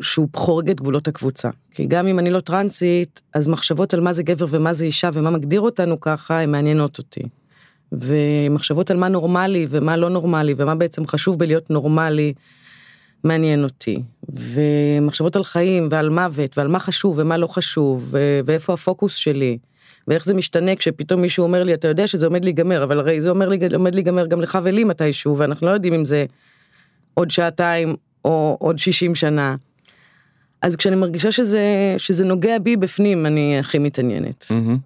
שהוא 0.00 0.28
חורג 0.36 0.70
את 0.70 0.80
גבולות 0.80 1.08
הקבוצה. 1.08 1.50
כי 1.70 1.86
גם 1.86 2.06
אם 2.06 2.18
אני 2.18 2.30
לא 2.30 2.40
טרנסית, 2.40 3.22
אז 3.34 3.48
מחשבות 3.48 3.94
על 3.94 4.00
מה 4.00 4.12
זה 4.12 4.22
גבר 4.22 4.46
ומה 4.48 4.72
זה 4.72 4.84
אישה 4.84 5.10
ומה 5.12 5.30
מגדיר 5.30 5.60
אותנו 5.60 6.00
ככה, 6.00 6.40
הן 6.40 6.50
מעניינות 6.50 6.98
אותי. 6.98 7.22
ומחשבות 7.92 8.90
על 8.90 8.96
מה 8.96 9.08
נורמלי 9.08 9.66
ומה 9.68 9.96
לא 9.96 10.10
נורמלי 10.10 10.54
ומה 10.56 10.74
בעצם 10.74 11.06
חשוב 11.06 11.38
בלהיות 11.38 11.70
נורמלי, 11.70 12.32
מעניין 13.24 13.64
אותי. 13.64 14.02
ומחשבות 14.28 15.36
על 15.36 15.44
חיים 15.44 15.88
ועל 15.90 16.08
מוות 16.08 16.58
ועל 16.58 16.68
מה 16.68 16.78
חשוב 16.78 17.18
ומה 17.18 17.36
לא 17.36 17.46
חשוב 17.46 18.14
ואיפה 18.44 18.74
הפוקוס 18.74 19.14
שלי. 19.14 19.58
ואיך 20.08 20.24
זה 20.24 20.34
משתנה 20.34 20.76
כשפתאום 20.76 21.20
מישהו 21.20 21.42
אומר 21.42 21.64
לי, 21.64 21.74
אתה 21.74 21.88
יודע 21.88 22.06
שזה 22.06 22.26
עומד 22.26 22.44
להיגמר, 22.44 22.84
אבל 22.84 22.98
הרי 22.98 23.20
זה 23.20 23.30
אומר 23.30 23.48
לי, 23.48 23.58
עומד 23.74 23.94
להיגמר 23.94 24.26
גם 24.26 24.40
לך 24.40 24.58
ולי 24.62 24.84
מתישהו, 24.84 25.38
ואנחנו 25.38 25.66
לא 25.66 25.72
יודעים 25.72 25.94
אם 25.94 26.04
זה 26.04 26.24
עוד 27.14 27.30
שעתיים 27.30 27.94
או 28.24 28.56
עוד 28.60 28.78
60 28.78 29.14
שנה. 29.14 29.56
אז 30.62 30.76
כשאני 30.76 30.96
מרגישה 30.96 31.32
שזה, 31.32 31.94
שזה 31.98 32.24
נוגע 32.24 32.58
בי 32.58 32.76
בפנים, 32.76 33.26
אני 33.26 33.58
הכי 33.58 33.78
מתעניינת. 33.78 34.46
מהמם. 34.50 34.78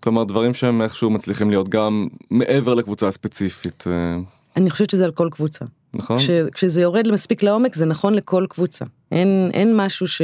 כלומר 0.00 0.24
דברים 0.24 0.54
שהם 0.54 0.82
איכשהו 0.82 1.10
מצליחים 1.10 1.50
להיות 1.50 1.68
גם 1.68 2.08
מעבר 2.30 2.74
לקבוצה 2.74 3.08
הספציפית, 3.08 3.84
אה, 3.86 4.16
אני 4.56 4.70
חושבת 4.70 4.90
שזה 4.90 5.04
על 5.04 5.10
כל 5.10 5.28
קבוצה. 5.30 5.64
נכון? 5.96 6.18
כש, 6.18 6.30
כשזה 6.52 6.82
יורד 6.82 7.12
מספיק 7.12 7.42
לעומק, 7.42 7.74
זה 7.74 7.86
נכון 7.86 8.14
לכל 8.14 8.46
קבוצה. 8.48 8.84
אין, 9.12 9.50
אין 9.54 9.76
משהו 9.76 10.08
ש, 10.08 10.22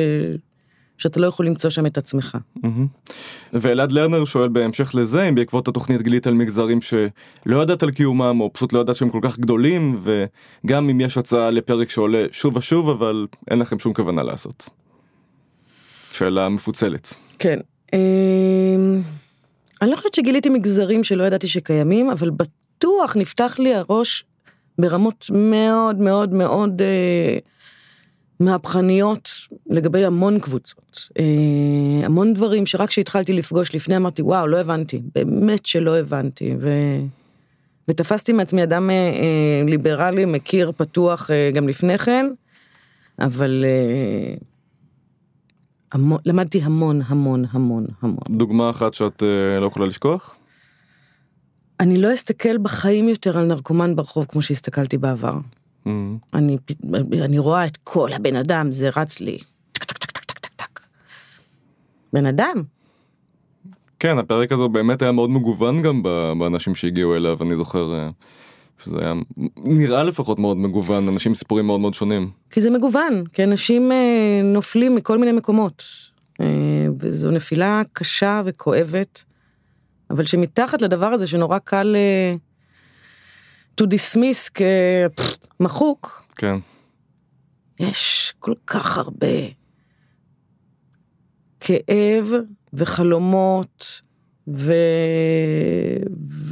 שאתה 0.99 1.21
לא 1.21 1.26
יכול 1.26 1.47
למצוא 1.47 1.71
שם 1.71 1.87
את 1.87 1.99
עצמך. 1.99 2.38
מהמם. 2.62 2.87
ואלעד 3.52 3.93
לרנר 3.93 4.25
שואל 4.25 4.49
בהמשך 4.49 4.95
לזה 4.95 5.28
אם 5.28 5.35
בעקבות 5.35 5.69
התוכנית 5.69 6.02
גילית 6.02 6.26
על 6.26 6.35
מגזרים 6.35 6.78
שלא 6.83 7.62
ידעת 7.62 7.83
על 7.83 7.90
קיומם 7.90 8.40
או 8.40 8.52
פשוט 8.52 8.73
לא 8.73 8.78
ידעת 8.78 8.97
שהם 8.97 9.11
כל 9.11 9.21
כך 9.23 9.38
גדולים 9.38 9.99
וגם 10.00 10.90
אם 10.90 11.00
יש 11.00 11.19
הצעה 11.19 11.50
לפרק 11.50 11.90
שעולה 11.90 12.25
שוב 12.33 12.57
ושוב 12.57 12.88
אבל 12.88 13.26
אין 13.50 13.59
לכם 13.59 13.78
שום 13.78 13.95
כוונה 13.95 14.23
לעשות. 14.23 14.69
שאלה 16.12 16.49
מפוצלת. 16.49 17.14
כן. 17.38 17.59
אמ, 17.93 19.00
אני 19.83 19.90
לא 19.90 19.97
חושבת 19.97 20.14
שגיליתי 20.14 20.49
מגזרים 20.49 21.05
שלא 21.05 21.25
ידעתי 21.25 21.49
שקיימים, 21.49 22.11
אבל 22.11 22.31
בטוח 22.31 23.17
נפתח 23.17 23.57
לי 23.59 23.75
הראש 23.75 24.25
ברמות 24.78 25.26
מאוד 25.35 25.99
מאוד 25.99 26.33
מאוד 26.33 26.83
אה, 26.83 27.38
מהפכניות 28.40 29.30
לגבי 29.66 30.04
המון 30.04 30.38
קבוצות. 30.38 31.09
אה, 31.18 32.07
המון 32.07 32.35
דברים 32.35 32.66
שרק 32.66 32.88
כשהתחלתי 32.88 33.33
לפגוש 33.33 33.75
לפני 33.75 33.97
אמרתי, 33.97 34.23
וואו, 34.23 34.47
לא 34.47 34.57
הבנתי, 34.57 35.02
באמת 35.14 35.66
שלא 35.66 35.99
הבנתי. 35.99 36.54
ו... 36.61 36.71
ותפסתי 37.88 38.33
מעצמי 38.33 38.62
אדם 38.62 38.90
אה, 38.90 38.95
אה, 38.95 39.62
ליברלי, 39.66 40.25
מכיר, 40.25 40.73
פתוח 40.76 41.30
גם 41.54 41.68
לפני 41.68 41.99
כן, 41.99 42.26
אבל 43.18 43.64
המון, 45.92 46.18
למדתי 46.25 46.61
המון, 46.62 47.00
המון, 47.07 47.45
המון, 47.50 47.87
המון. 48.02 48.18
דוגמה 48.30 48.71
אחת 48.71 48.95
שאת 48.95 49.23
לא 49.61 49.66
יכולה 49.66 49.87
לשכוח? 49.87 50.37
אני 51.80 52.00
לא 52.00 52.14
אסתכל 52.14 52.59
בחיים 52.59 53.09
יותר 53.09 53.38
על 53.38 53.45
נרקומן 53.45 53.97
ברחוב 53.97 54.26
כמו 54.28 54.42
שהסתכלתי 54.42 54.99
בעבר. 54.99 55.35
אני, 56.35 56.58
אני 57.12 57.38
רואה 57.38 57.66
את 57.66 57.76
כל 57.85 58.12
הבן 58.12 58.37
אדם, 58.37 58.73
זה 58.73 58.88
רץ 58.97 59.20
לי. 59.20 59.38
בן 62.12 62.26
אדם. 62.26 62.62
כן 64.00 64.18
הפרק 64.18 64.52
הזה 64.52 64.68
באמת 64.68 65.02
היה 65.02 65.12
מאוד 65.12 65.30
מגוון 65.30 65.82
גם 65.82 66.02
באנשים 66.38 66.75
שהגיעו 66.75 67.16
אליו 67.16 67.38
אני 67.42 67.56
זוכר 67.56 67.94
אה, 67.94 68.11
שזה 68.85 68.99
היה 69.00 69.14
נראה 69.56 70.04
לפחות 70.04 70.38
מאוד 70.38 70.56
מגוון 70.56 71.08
אנשים 71.08 71.35
סיפורים 71.35 71.66
מאוד 71.66 71.80
מאוד 71.80 71.94
שונים. 71.94 72.30
כי 72.50 72.61
זה 72.61 72.70
מגוון, 72.70 73.25
כי 73.32 73.44
אנשים 73.44 73.92
אה, 73.92 74.40
נופלים 74.44 74.94
מכל 74.94 75.18
מיני 75.18 75.32
מקומות. 75.32 75.82
אה, 76.40 76.47
וזו 76.99 77.30
נפילה 77.30 77.82
קשה 77.92 78.42
וכואבת, 78.44 79.25
אבל 80.11 80.25
שמתחת 80.25 80.82
לדבר 80.82 81.06
הזה 81.06 81.26
שנורא 81.26 81.58
קל 81.58 81.97
אה, 81.97 82.37
to 83.80 83.85
dismiss 83.85 84.50
כמחוק, 85.58 86.26
כן. 86.37 86.56
יש 87.80 88.32
כל 88.38 88.54
כך 88.66 88.99
הרבה 88.99 89.37
כאב 91.61 92.32
וחלומות 92.73 94.02
ו... 94.49 94.73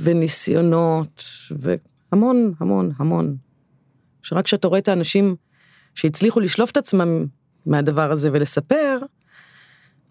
וניסיונות 0.03 1.25
והמון 1.51 2.53
המון 2.61 2.91
המון. 2.99 3.37
שרק 4.23 4.45
כשאתה 4.45 4.69
רואה 4.69 4.79
את 4.79 4.89
האנשים 4.89 5.37
שהצליחו 5.95 6.41
לשלוף 6.41 6.71
את 6.71 6.77
עצמם 6.77 7.27
מהדבר 7.67 8.13
הזה 8.13 8.31
ולספר, 8.33 8.99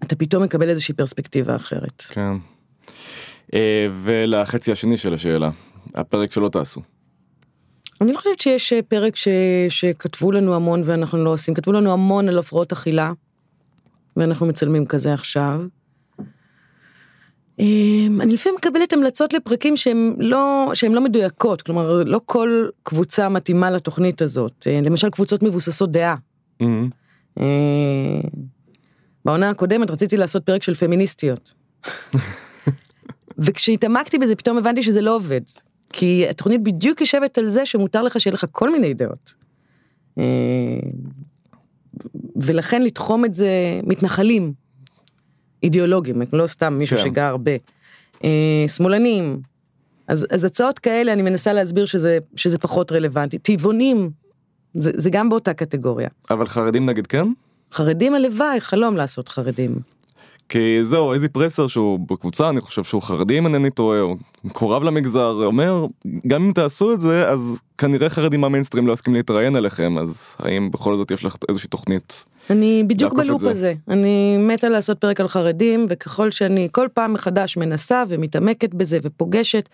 אתה 0.03 0.15
פתאום 0.15 0.43
מקבל 0.43 0.69
איזושהי 0.69 0.93
פרספקטיבה 0.93 1.55
אחרת. 1.55 2.03
כן. 2.10 2.34
אה, 3.53 3.88
ולחצי 4.03 4.72
השני 4.72 4.98
של 4.98 5.13
השאלה, 5.13 5.50
הפרק 5.95 6.31
שלא 6.31 6.50
תעשו. 6.50 6.81
אני 8.01 8.13
לא 8.13 8.17
חושבת 8.17 8.41
שיש 8.41 8.73
אה, 8.73 8.81
פרק 8.81 9.15
ש... 9.15 9.27
שכתבו 9.69 10.31
לנו 10.31 10.55
המון 10.55 10.81
ואנחנו 10.85 11.23
לא 11.23 11.29
עושים, 11.29 11.53
כתבו 11.53 11.71
לנו 11.71 11.93
המון 11.93 12.29
על 12.29 12.39
הפרעות 12.39 12.71
אכילה, 12.71 13.11
ואנחנו 14.17 14.45
מצלמים 14.45 14.85
כזה 14.85 15.13
עכשיו. 15.13 15.61
אמ, 17.59 18.21
אני 18.21 18.33
לפעמים 18.33 18.55
מקבלת 18.57 18.93
המלצות 18.93 19.33
לפרקים 19.33 19.77
שהן 19.77 20.15
לא, 20.19 20.71
שהן 20.73 20.91
לא 20.91 21.01
מדויקות, 21.01 21.61
כלומר 21.61 22.03
לא 22.05 22.21
כל 22.25 22.67
קבוצה 22.83 23.29
מתאימה 23.29 23.71
לתוכנית 23.71 24.21
הזאת, 24.21 24.67
אה, 24.67 24.79
למשל 24.83 25.09
קבוצות 25.09 25.43
מבוססות 25.43 25.91
דעה. 25.91 26.15
מהמם. 26.59 26.89
אה, 27.39 27.45
בעונה 29.25 29.49
הקודמת 29.49 29.91
רציתי 29.91 30.17
לעשות 30.17 30.43
פרק 30.43 30.63
של 30.63 30.73
פמיניסטיות. 30.73 31.53
וכשהתעמקתי 33.37 34.17
בזה 34.17 34.35
פתאום 34.35 34.57
הבנתי 34.57 34.83
שזה 34.83 35.01
לא 35.01 35.15
עובד. 35.15 35.41
כי 35.97 36.27
התוכנית 36.29 36.63
בדיוק 36.63 37.01
יושבת 37.01 37.37
על 37.37 37.47
זה 37.47 37.65
שמותר 37.65 38.01
לך 38.01 38.19
שיהיה 38.19 38.33
לך 38.33 38.45
כל 38.51 38.71
מיני 38.71 38.93
דעות. 38.93 39.33
אה, 40.17 40.23
ולכן 42.35 42.81
לתחום 42.81 43.25
את 43.25 43.33
זה 43.33 43.79
מתנחלים, 43.83 44.53
אידיאולוגים, 45.63 46.21
לא 46.33 46.47
סתם 46.47 46.77
מישהו 46.77 46.97
כן. 46.97 47.03
שגר 47.03 47.35
ב... 47.43 47.57
אה, 48.23 48.65
שמאלנים. 48.67 49.39
אז, 50.07 50.27
אז 50.31 50.43
הצעות 50.43 50.79
כאלה 50.79 51.13
אני 51.13 51.21
מנסה 51.21 51.53
להסביר 51.53 51.85
שזה, 51.85 52.17
שזה 52.35 52.57
פחות 52.57 52.91
רלוונטי. 52.91 53.37
טבעונים, 53.37 54.09
זה, 54.73 54.91
זה 54.95 55.09
גם 55.09 55.29
באותה 55.29 55.53
קטגוריה. 55.53 56.09
אבל 56.29 56.47
חרדים 56.47 56.85
נגיד 56.85 57.07
כן? 57.07 57.27
חרדים 57.71 58.13
הלוואי, 58.13 58.61
חלום 58.61 58.97
לעשות 58.97 59.29
חרדים. 59.29 59.75
כי 60.49 60.83
זהו 60.83 61.13
איזי 61.13 61.29
פרסר 61.29 61.67
שהוא 61.67 61.99
בקבוצה 62.09 62.49
אני 62.49 62.61
חושב 62.61 62.83
שהוא 62.83 63.01
חרדי 63.01 63.37
אם 63.37 63.45
אינני 63.45 63.69
טועה 63.69 63.99
הוא 63.99 64.17
מקורב 64.43 64.83
למגזר 64.83 65.45
אומר 65.45 65.85
גם 66.27 66.45
אם 66.45 66.51
תעשו 66.51 66.93
את 66.93 67.01
זה 67.01 67.29
אז 67.29 67.61
כנראה 67.77 68.09
חרדים 68.09 68.41
מהמיינסטרים 68.41 68.87
לא 68.87 68.93
יסכים 68.93 69.13
להתראיין 69.13 69.55
עליכם 69.55 69.97
אז 69.97 70.35
האם 70.39 70.71
בכל 70.71 70.97
זאת 70.97 71.11
יש 71.11 71.25
לך 71.25 71.35
איזושהי 71.49 71.69
תוכנית. 71.69 72.25
אני 72.49 72.83
בדיוק 72.87 73.13
בלופ 73.13 73.41
זה. 73.41 73.51
הזה, 73.51 73.73
אני 73.87 74.37
מתה 74.37 74.69
לעשות 74.69 74.97
פרק 74.97 75.19
על 75.19 75.27
חרדים, 75.27 75.85
וככל 75.89 76.31
שאני 76.31 76.67
כל 76.71 76.87
פעם 76.93 77.13
מחדש 77.13 77.57
מנסה 77.57 78.03
ומתעמקת 78.09 78.73
בזה 78.73 78.97
ופוגשת, 79.03 79.69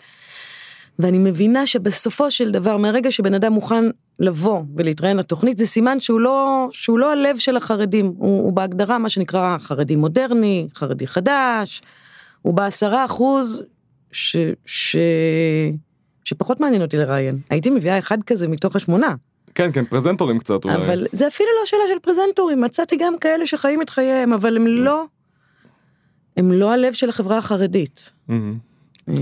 ואני 0.99 1.17
מבינה 1.17 1.67
שבסופו 1.67 2.31
של 2.31 2.51
דבר, 2.51 2.77
מהרגע 2.77 3.11
שבן 3.11 3.33
אדם 3.33 3.53
מוכן 3.53 3.83
לבוא 4.19 4.61
ולהתראיין 4.75 5.17
לתוכנית, 5.17 5.57
זה 5.57 5.67
סימן 5.67 5.99
שהוא 5.99 6.19
לא, 6.19 6.67
שהוא 6.71 6.99
לא 6.99 7.11
הלב 7.11 7.37
של 7.37 7.57
החרדים, 7.57 8.05
הוא, 8.17 8.43
הוא 8.43 8.53
בהגדרה 8.53 8.97
מה 8.97 9.09
שנקרא 9.09 9.57
חרדי 9.59 9.95
מודרני, 9.95 10.67
חרדי 10.75 11.07
חדש, 11.07 11.81
הוא 12.41 12.53
בעשרה 12.53 13.05
אחוז 13.05 13.63
ש, 14.11 14.37
ש, 14.65 14.95
שפחות 16.23 16.59
מעניין 16.59 16.81
אותי 16.81 16.97
לראיין. 16.97 17.39
הייתי 17.49 17.69
מביאה 17.69 17.99
אחד 17.99 18.23
כזה 18.23 18.47
מתוך 18.47 18.75
השמונה. 18.75 19.15
כן 19.55 19.71
כן 19.71 19.85
פרזנטורים 19.85 20.39
קצת 20.39 20.65
אולי. 20.65 20.75
אבל 20.75 21.07
זה 21.11 21.27
אפילו 21.27 21.49
לא 21.59 21.65
שאלה 21.65 21.81
של 21.87 21.99
פרזנטורים, 21.99 22.61
מצאתי 22.61 22.95
גם 22.95 23.17
כאלה 23.17 23.45
שחיים 23.45 23.81
את 23.81 23.89
חייהם, 23.89 24.33
אבל 24.33 24.55
הם 24.55 24.67
לא, 24.67 25.05
הם 26.37 26.51
לא 26.51 26.71
הלב 26.71 26.93
של 26.93 27.09
החברה 27.09 27.37
החרדית. 27.37 28.11
מהמם. 28.27 28.70
אה, 29.09 29.13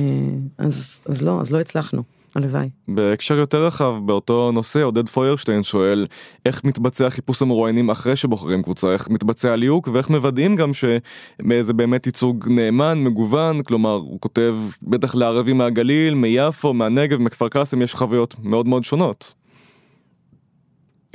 אז, 0.58 1.02
אז 1.06 1.22
לא, 1.22 1.42
אז 1.42 1.52
לא 1.52 1.60
הצלחנו, 1.60 2.04
הלוואי. 2.36 2.70
בהקשר 2.88 3.36
יותר 3.36 3.66
רחב 3.66 3.96
באותו 4.06 4.52
נושא 4.52 4.84
עודד 4.84 5.10
פוירשטיין 5.10 5.64
שואל 5.64 6.08
איך 6.46 6.64
מתבצע 6.64 7.10
חיפוש 7.10 7.42
המרואיינים 7.42 7.90
אחרי 7.90 8.16
שבוחרים 8.16 8.64
קבוצה 8.64 8.92
איך 8.92 9.10
מתבצע 9.10 9.52
הליהוק 9.52 9.88
ואיך 9.94 10.10
מוודאים 10.10 10.56
גם 10.56 10.74
שזה 10.74 11.74
באמת 11.74 12.06
ייצוג 12.06 12.50
נאמן 12.50 13.04
מגוון 13.04 13.64
כלומר 13.64 13.94
הוא 13.94 14.20
כותב 14.20 14.56
בטח 14.82 15.16
לערבים 15.16 15.58
מהגליל 15.58 16.14
מיפו 16.14 16.74
מהנגב 16.74 17.18
מכפר 17.22 17.50
קאסם 17.50 17.82
יש 17.82 17.96
חוויות 17.96 18.36
מאוד 18.44 18.68
מאוד 18.68 18.84
שונות. 18.84 19.34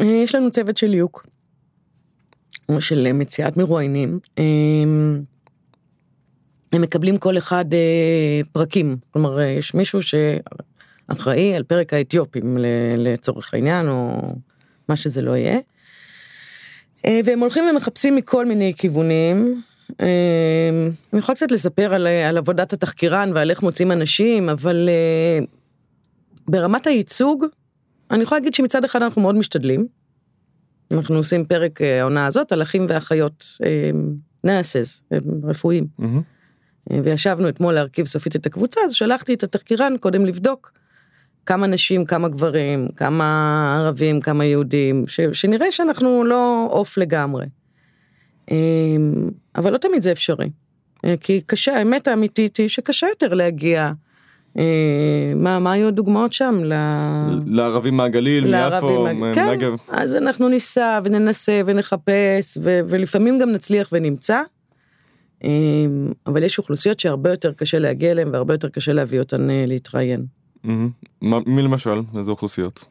אה, 0.00 0.04
יש 0.24 0.34
לנו 0.34 0.50
צוות 0.50 0.76
של 0.76 0.86
ליהוק, 0.86 1.26
או 2.68 2.80
של 2.80 3.12
מציאת 3.12 3.56
מרואיינים. 3.56 4.18
אה, 6.74 6.76
הם 6.76 6.82
מקבלים 6.82 7.16
כל 7.16 7.38
אחד 7.38 7.74
אה, 7.74 8.40
פרקים, 8.52 8.96
כלומר 9.10 9.40
אה, 9.40 9.44
יש 9.44 9.74
מישהו 9.74 10.00
שאחראי 10.02 11.54
על 11.54 11.62
פרק 11.62 11.92
האתיופים 11.92 12.58
לצורך 12.96 13.54
העניין, 13.54 13.88
או 13.88 14.32
מה 14.88 14.96
שזה 14.96 15.22
לא 15.22 15.36
יהיה. 15.36 15.58
אה, 17.06 17.20
והם 17.24 17.40
הולכים 17.40 17.64
ומחפשים 17.70 18.16
מכל 18.16 18.46
מיני 18.46 18.72
כיוונים. 18.76 19.62
אה, 20.00 20.06
אני 21.12 21.18
יכולה 21.18 21.36
קצת 21.36 21.50
לספר 21.50 21.94
על, 21.94 22.06
על 22.06 22.38
עבודת 22.38 22.72
התחקירן 22.72 23.30
ועל 23.34 23.50
איך 23.50 23.62
מוצאים 23.62 23.92
אנשים, 23.92 24.48
אבל 24.48 24.88
אה, 24.88 25.44
ברמת 26.48 26.86
הייצוג, 26.86 27.44
אני 28.10 28.22
יכולה 28.22 28.38
להגיד 28.38 28.54
שמצד 28.54 28.84
אחד 28.84 29.02
אנחנו 29.02 29.22
מאוד 29.22 29.34
משתדלים. 29.34 29.86
אנחנו 30.90 31.16
עושים 31.16 31.44
פרק 31.44 31.82
אה, 31.82 32.00
העונה 32.00 32.26
הזאת 32.26 32.52
על 32.52 32.62
אחים 32.62 32.86
ואחיות 32.88 33.44
נאסס, 34.44 35.02
רפואיים. 35.44 35.86
מהמם. 35.98 36.33
אה, 36.92 36.98
וישבנו 37.04 37.48
אתמול 37.48 37.74
להרכיב 37.74 38.06
סופית 38.06 38.36
את 38.36 38.46
הקבוצה, 38.46 38.80
אז 38.84 38.92
שלחתי 38.92 39.34
את 39.34 39.42
התחקירן 39.42 39.96
קודם 40.00 40.26
לבדוק 40.26 40.72
כמה 41.46 41.66
נשים, 41.66 42.04
כמה 42.04 42.28
גברים, 42.28 42.88
כמה 42.96 43.76
ערבים, 43.80 44.20
כמה 44.20 44.44
יהודים, 44.44 45.04
ש, 45.06 45.20
שנראה 45.20 45.72
שאנחנו 45.72 46.24
לא 46.24 46.68
עוף 46.70 46.98
לגמרי. 46.98 47.46
אה, 48.50 48.56
אבל 49.56 49.72
לא 49.72 49.78
תמיד 49.78 50.02
זה 50.02 50.12
אפשרי. 50.12 50.50
אה, 51.04 51.14
כי 51.20 51.40
קשה, 51.40 51.76
האמת 51.76 52.08
האמיתית 52.08 52.56
היא 52.56 52.68
שקשה 52.68 53.06
יותר 53.06 53.34
להגיע. 53.34 53.92
אה, 54.58 55.32
מה, 55.36 55.58
מה 55.58 55.72
היו 55.72 55.88
הדוגמאות 55.88 56.32
שם? 56.32 56.60
ל... 56.64 56.72
לערבים 57.46 57.96
מהגליל 57.96 58.44
מיפו 58.44 59.06
כן, 59.34 59.46
מהנגב. 59.46 59.72
אז 59.88 60.14
אנחנו 60.14 60.48
ניסע 60.48 61.00
וננסה 61.04 61.60
ונחפש 61.66 62.58
ו- 62.62 62.80
ולפעמים 62.88 63.38
גם 63.38 63.50
נצליח 63.50 63.88
ונמצא. 63.92 64.42
אמ, 65.44 66.12
אבל 66.26 66.42
יש 66.42 66.58
אוכלוסיות 66.58 67.00
שהרבה 67.00 67.30
יותר 67.30 67.52
קשה 67.52 67.78
להגיע 67.78 68.10
אליהן 68.10 68.28
והרבה 68.32 68.54
יותר 68.54 68.68
קשה 68.68 68.92
להביא 68.92 69.20
אותן 69.20 69.50
אה, 69.50 69.64
להתראיין. 69.66 70.26
מי 71.22 71.62
למשל 71.62 72.00
איזה 72.18 72.30
אוכלוסיות. 72.30 72.84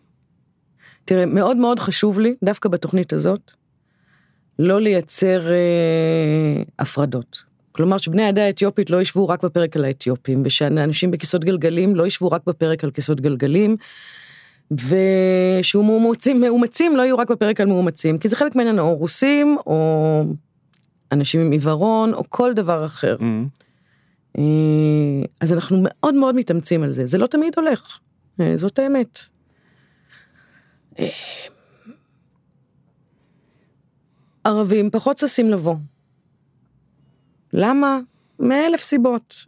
תראה, 1.06 1.26
מאוד 1.26 1.58
מאוד 1.58 1.80
חשוב 1.80 2.20
לי, 2.20 2.36
דווקא 2.44 2.70
בתוכנית 2.70 3.14
הזאת, 3.14 3.52
לא 4.60 4.82
לייצר 4.82 5.52
אה, 5.52 6.64
הפרדות. 6.80 7.44
כלומר 7.72 7.98
שבני 7.98 8.24
העדה 8.24 8.46
האתיופית 8.46 8.90
לא 8.90 9.02
ישבו 9.02 9.28
רק 9.28 9.44
בפרק 9.44 9.76
על 9.76 9.86
האתיופים, 9.86 10.42
ושאנשים 10.46 11.12
בכיסאות 11.12 11.44
גלגלים 11.44 11.96
לא 11.96 12.08
ישבו 12.08 12.32
רק 12.32 12.42
בפרק 12.48 12.84
על 12.84 12.92
כיסאות 12.92 13.22
גלגלים, 13.22 13.78
ושהוא 14.72 15.86
מאומצים, 15.86 16.42
מאומצים 16.42 16.96
לא 16.96 17.02
יהיו 17.02 17.18
רק 17.18 17.32
בפרק 17.32 17.62
על 17.62 17.68
מאומצים, 17.68 18.18
כי 18.18 18.28
זה 18.28 18.36
חלק 18.36 18.56
מהעניין, 18.56 18.80
או 18.80 18.96
רוסים, 18.96 19.58
או 19.66 20.24
אנשים 21.14 21.42
עם 21.42 21.52
עיוורון, 21.52 22.14
או 22.14 22.24
כל 22.30 22.54
דבר 22.54 22.86
אחר. 22.86 23.18
מהמם. 23.20 23.48
אה, 24.38 24.44
אז 25.40 25.54
אנחנו 25.54 25.78
מאוד 25.84 26.14
מאוד 26.14 26.36
מתאמצים 26.36 26.84
על 26.84 26.92
זה, 26.92 27.06
זה 27.06 27.18
לא 27.18 27.28
תמיד 27.28 27.54
הולך, 27.56 28.00
אה, 28.40 28.58
זאת 28.58 28.80
האמת. 28.80 29.20
אה, 31.00 31.10
ערבים 34.44 34.90
פחות 34.90 35.18
ששים 35.18 35.50
לבוא. 35.50 35.76
למה? 37.54 38.00
מאלף 38.40 38.82
סיבות. 38.82 39.46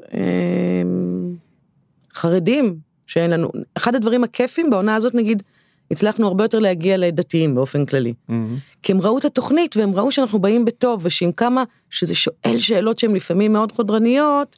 חרדים, 2.13 2.79
שאין 3.07 3.31
לנו, 3.31 3.51
אחד 3.75 3.95
הדברים 3.95 4.23
הכיפים 4.23 4.69
בעונה 4.69 4.95
הזאת 4.95 5.15
נגיד, 5.15 5.43
הצלחנו 5.91 6.27
הרבה 6.27 6.43
יותר 6.43 6.59
להגיע 6.59 6.97
לדתיים 6.97 7.55
באופן 7.55 7.85
כללי. 7.85 8.13
מהמם. 8.27 8.57
כי 8.83 8.91
הם 8.91 9.01
ראו 9.01 9.17
את 9.17 9.25
התוכנית 9.25 9.77
והם 9.77 9.95
ראו 9.95 10.11
שאנחנו 10.11 10.39
באים 10.39 10.65
בטוב 10.65 11.01
ושעם 11.05 11.31
כמה 11.31 11.63
שזה 11.89 12.15
שואל 12.15 12.59
שאלות 12.59 12.99
שהן 12.99 13.15
לפעמים 13.15 13.53
מאוד 13.53 13.71
חודרניות, 13.71 14.55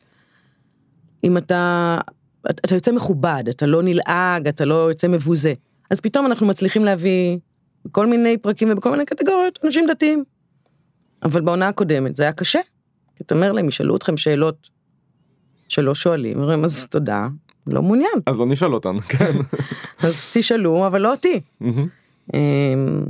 אם 1.24 1.38
אתה, 1.38 1.98
אתה 2.50 2.62
אתה 2.66 2.76
יוצא 2.76 2.92
מכובד, 2.92 3.44
אתה 3.50 3.66
לא 3.66 3.84
נלעג, 3.84 4.48
אתה 4.48 4.66
לא 4.66 4.90
יוצא 4.90 5.08
מבוזה. 5.08 5.54
אז 5.90 6.00
פתאום 6.00 6.26
אנחנו 6.26 6.46
מצליחים 6.46 6.86
להביא 6.86 7.38
בכל 7.86 8.06
מיני 8.06 8.38
פרקים 8.38 8.72
ובכל 8.72 8.92
מיני 8.92 9.06
קטגוריות 9.06 9.60
אנשים 9.64 9.88
דתיים. 9.88 10.24
אבל 11.24 11.42
בעונה 11.42 11.68
הקודמת 11.68 12.16
זה 12.16 12.24
היה 12.24 12.34
קשה. 12.34 12.60
כי 13.16 13.24
אתה 13.24 13.36
אומר 13.36 13.52
להם, 13.52 13.68
ישאלו 13.68 13.96
אתכם 13.96 14.18
שאלות 14.18 14.70
שלא 15.68 15.96
שואלים, 15.96 16.40
אומרים 16.40 16.64
אז 16.64 16.86
תודה, 16.86 17.28
לא 17.68 17.84
מעוניין. 17.84 18.20
אז 18.26 18.38
לא 18.38 18.46
נשאל 18.46 18.74
אותן 18.74 19.00
כן. 19.10 19.36
אז 20.00 20.28
תשאלו, 20.34 20.88
אבל 20.88 21.02
לא 21.02 21.12
אותי. 21.12 21.42
אמ, 21.62 23.04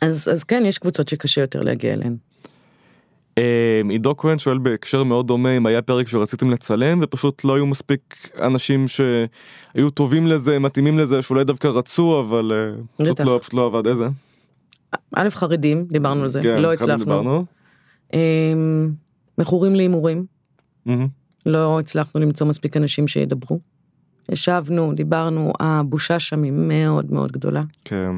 אז, 0.00 0.28
אז 0.32 0.44
כן, 0.44 0.62
יש 0.66 0.78
קבוצות 0.78 1.08
שקשה 1.08 1.40
יותר 1.40 1.62
להגיע 1.62 1.92
אליהן. 1.92 2.16
אה, 3.38 3.80
עידו 3.90 4.16
כהן 4.16 4.38
שואל 4.38 4.58
בהקשר 4.58 5.04
מאוד 5.04 5.26
דומה 5.26 5.56
אם 5.56 5.66
היה 5.66 5.82
פרק 5.82 6.08
שרציתם 6.08 6.50
לצלם 6.50 6.98
ופשוט 7.02 7.44
לא 7.44 7.54
היו 7.54 7.66
מספיק 7.66 8.30
אנשים 8.40 8.88
שהיו 8.88 9.90
טובים 9.94 10.26
לזה 10.26 10.58
מתאימים 10.58 10.98
לזה 10.98 11.22
שאולי 11.22 11.44
דווקא 11.44 11.68
רצו 11.68 12.20
אבל 12.20 12.52
אה, 12.52 13.04
פשוט. 13.04 13.20
לא 13.20 13.38
פשוט 13.42 13.54
לא 13.54 13.66
עבד 13.66 13.86
איזה. 13.86 14.06
א', 15.14 15.28
חרדים, 15.30 15.86
דיברנו 15.90 16.22
על 16.22 16.28
זה, 16.28 16.42
כן, 16.42 16.60
לא 16.60 16.72
הצלחנו. 16.72 17.04
דיברנו? 17.04 17.44
אמ, 18.14 18.90
מכורים 19.38 19.74
להימורים, 19.74 20.26
מהמם. 20.86 21.08
לא 21.46 21.80
הצלחנו 21.80 22.20
למצוא 22.20 22.46
מספיק 22.46 22.76
אנשים 22.76 23.08
שידברו. 23.08 23.60
ישבנו, 24.32 24.92
דיברנו, 24.94 25.52
הבושה 25.60 26.18
שם 26.18 26.42
היא 26.42 26.52
מאוד 26.52 27.12
מאוד 27.12 27.32
גדולה. 27.32 27.62
כן. 27.84 28.12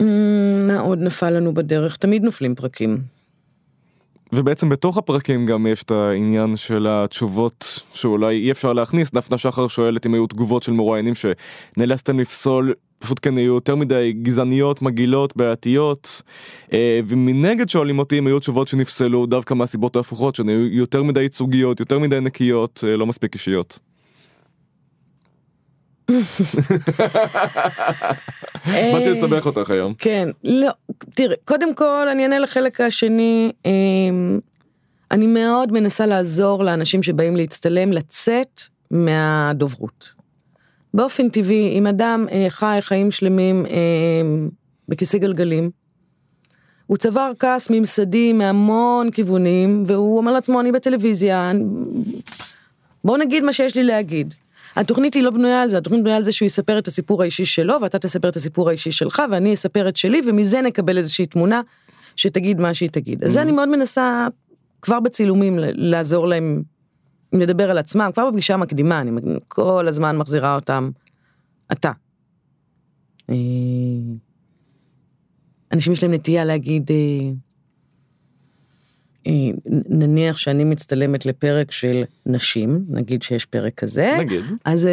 אמ, 0.00 0.66
מה 0.66 0.80
עוד 0.80 0.98
נפל 0.98 1.30
לנו 1.30 1.54
בדרך? 1.54 1.96
תמיד 1.96 2.22
נופלים 2.22 2.54
פרקים. 2.54 3.02
ובעצם 4.32 4.68
בתוך 4.68 4.96
הפרקים 4.96 5.46
גם 5.46 5.66
יש 5.66 5.82
את 5.82 5.90
העניין 5.90 6.56
של 6.56 6.86
התשובות 6.88 7.82
שאולי 7.92 8.36
אי 8.36 8.50
אפשר 8.50 8.72
להכניס, 8.72 9.10
דפנה 9.10 9.38
שחר 9.38 9.68
שואלת 9.68 10.06
אם 10.06 10.14
היו 10.14 10.26
תגובות 10.26 10.62
של 10.62 10.72
מרואיינים 10.72 11.14
שנאלצתם 11.14 12.20
לפסול 12.20 12.74
פשוט 12.98 13.18
כן 13.22 13.36
היו 13.36 13.54
יותר 13.54 13.74
מדי 13.74 14.12
גזעניות, 14.22 14.82
מגעילות, 14.82 15.36
בעייתיות, 15.36 16.22
אה, 16.72 17.00
ומנגד 17.06 17.68
שואלים 17.68 17.98
אותי 17.98 18.18
אם 18.18 18.26
היו 18.26 18.38
תשובות 18.38 18.68
שנפסלו 18.68 19.26
דווקא 19.26 19.54
מהסיבות 19.54 19.96
ההפוכות, 19.96 20.34
שהן 20.34 20.48
היו 20.48 20.66
יותר 20.66 21.02
מדי 21.02 21.22
ייצוגיות, 21.22 21.80
יותר 21.80 21.98
מדי 21.98 22.20
נקיות, 22.20 22.84
אה, 22.86 22.96
לא 22.96 23.06
מספיק 23.06 23.34
אישיות. 23.34 23.78
באתי 28.66 29.10
לסבך 29.10 29.46
אותך 29.46 29.70
היום. 29.70 29.94
כן, 29.98 30.28
לא, 30.44 30.70
תראה, 31.14 31.36
קודם 31.44 31.74
כל 31.74 32.08
אני 32.12 32.22
אענה 32.22 32.38
לחלק 32.38 32.80
השני, 32.80 33.52
אמ, 33.64 34.38
אני 35.10 35.26
מאוד 35.26 35.72
מנסה 35.72 36.06
לעזור 36.06 36.64
לאנשים 36.64 37.02
שבאים 37.02 37.36
להצטלם 37.36 37.92
לצאת 37.92 38.62
מהדוברות. 38.90 40.15
באופן 40.96 41.28
טבעי, 41.28 41.78
אם 41.78 41.86
אדם 41.86 42.26
אה, 42.32 42.46
חי 42.48 42.78
חיים 42.80 43.10
שלמים 43.10 43.66
אה, 43.66 44.46
בכיסא 44.88 45.18
גלגלים, 45.18 45.70
הוא 46.86 46.96
צבר 46.96 47.32
כעס 47.38 47.70
ממסדי 47.70 48.32
מהמון 48.32 49.10
כיוונים, 49.10 49.82
והוא 49.86 50.16
אומר 50.16 50.32
לעצמו, 50.32 50.60
אני 50.60 50.72
בטלוויזיה, 50.72 51.52
בוא 53.04 53.18
נגיד 53.18 53.44
מה 53.44 53.52
שיש 53.52 53.76
לי 53.76 53.84
להגיד. 53.84 54.34
התוכנית 54.76 55.14
היא 55.14 55.22
לא 55.22 55.30
בנויה 55.30 55.62
על 55.62 55.68
זה, 55.68 55.78
התוכנית 55.78 56.02
בנויה 56.02 56.16
על 56.16 56.24
זה 56.24 56.32
שהוא 56.32 56.46
יספר 56.46 56.78
את 56.78 56.86
הסיפור 56.86 57.22
האישי 57.22 57.44
שלו, 57.44 57.74
ואתה 57.82 57.98
תספר 57.98 58.28
את 58.28 58.36
הסיפור 58.36 58.68
האישי 58.68 58.92
שלך, 58.92 59.22
ואני 59.30 59.54
אספר 59.54 59.88
את 59.88 59.96
שלי, 59.96 60.20
ומזה 60.26 60.60
נקבל 60.60 60.98
איזושהי 60.98 61.26
תמונה 61.26 61.60
שתגיד 62.16 62.60
מה 62.60 62.74
שהיא 62.74 62.90
תגיד. 62.90 63.24
אז 63.24 63.32
זה 63.32 63.42
אני 63.42 63.52
מאוד 63.52 63.68
מנסה 63.68 64.26
כבר 64.82 65.00
בצילומים 65.00 65.58
לעזור 65.60 66.28
להם 66.28 66.62
לדבר 67.32 67.70
על 67.70 67.78
עצמם, 67.78 68.10
כבר 68.14 68.30
בפגישה 68.30 68.54
המקדימה, 68.54 69.00
אני 69.00 69.10
כל 69.48 69.88
הזמן 69.88 70.16
מחזירה 70.16 70.54
אותם, 70.54 70.90
אתה. 71.72 71.90
אה, 73.30 73.34
אנשים 75.72 75.92
יש 75.92 76.02
להם 76.02 76.14
נטייה 76.14 76.44
להגיד, 76.44 76.90
אה, 76.90 76.96
אה, 79.26 79.32
נניח 79.88 80.36
שאני 80.36 80.64
מצטלמת 80.64 81.26
לפרק 81.26 81.70
של 81.70 82.04
נשים, 82.26 82.84
נגיד 82.88 83.22
שיש 83.22 83.46
פרק 83.46 83.74
כזה, 83.74 84.16
נגיד. 84.18 84.44
אז 84.64 84.88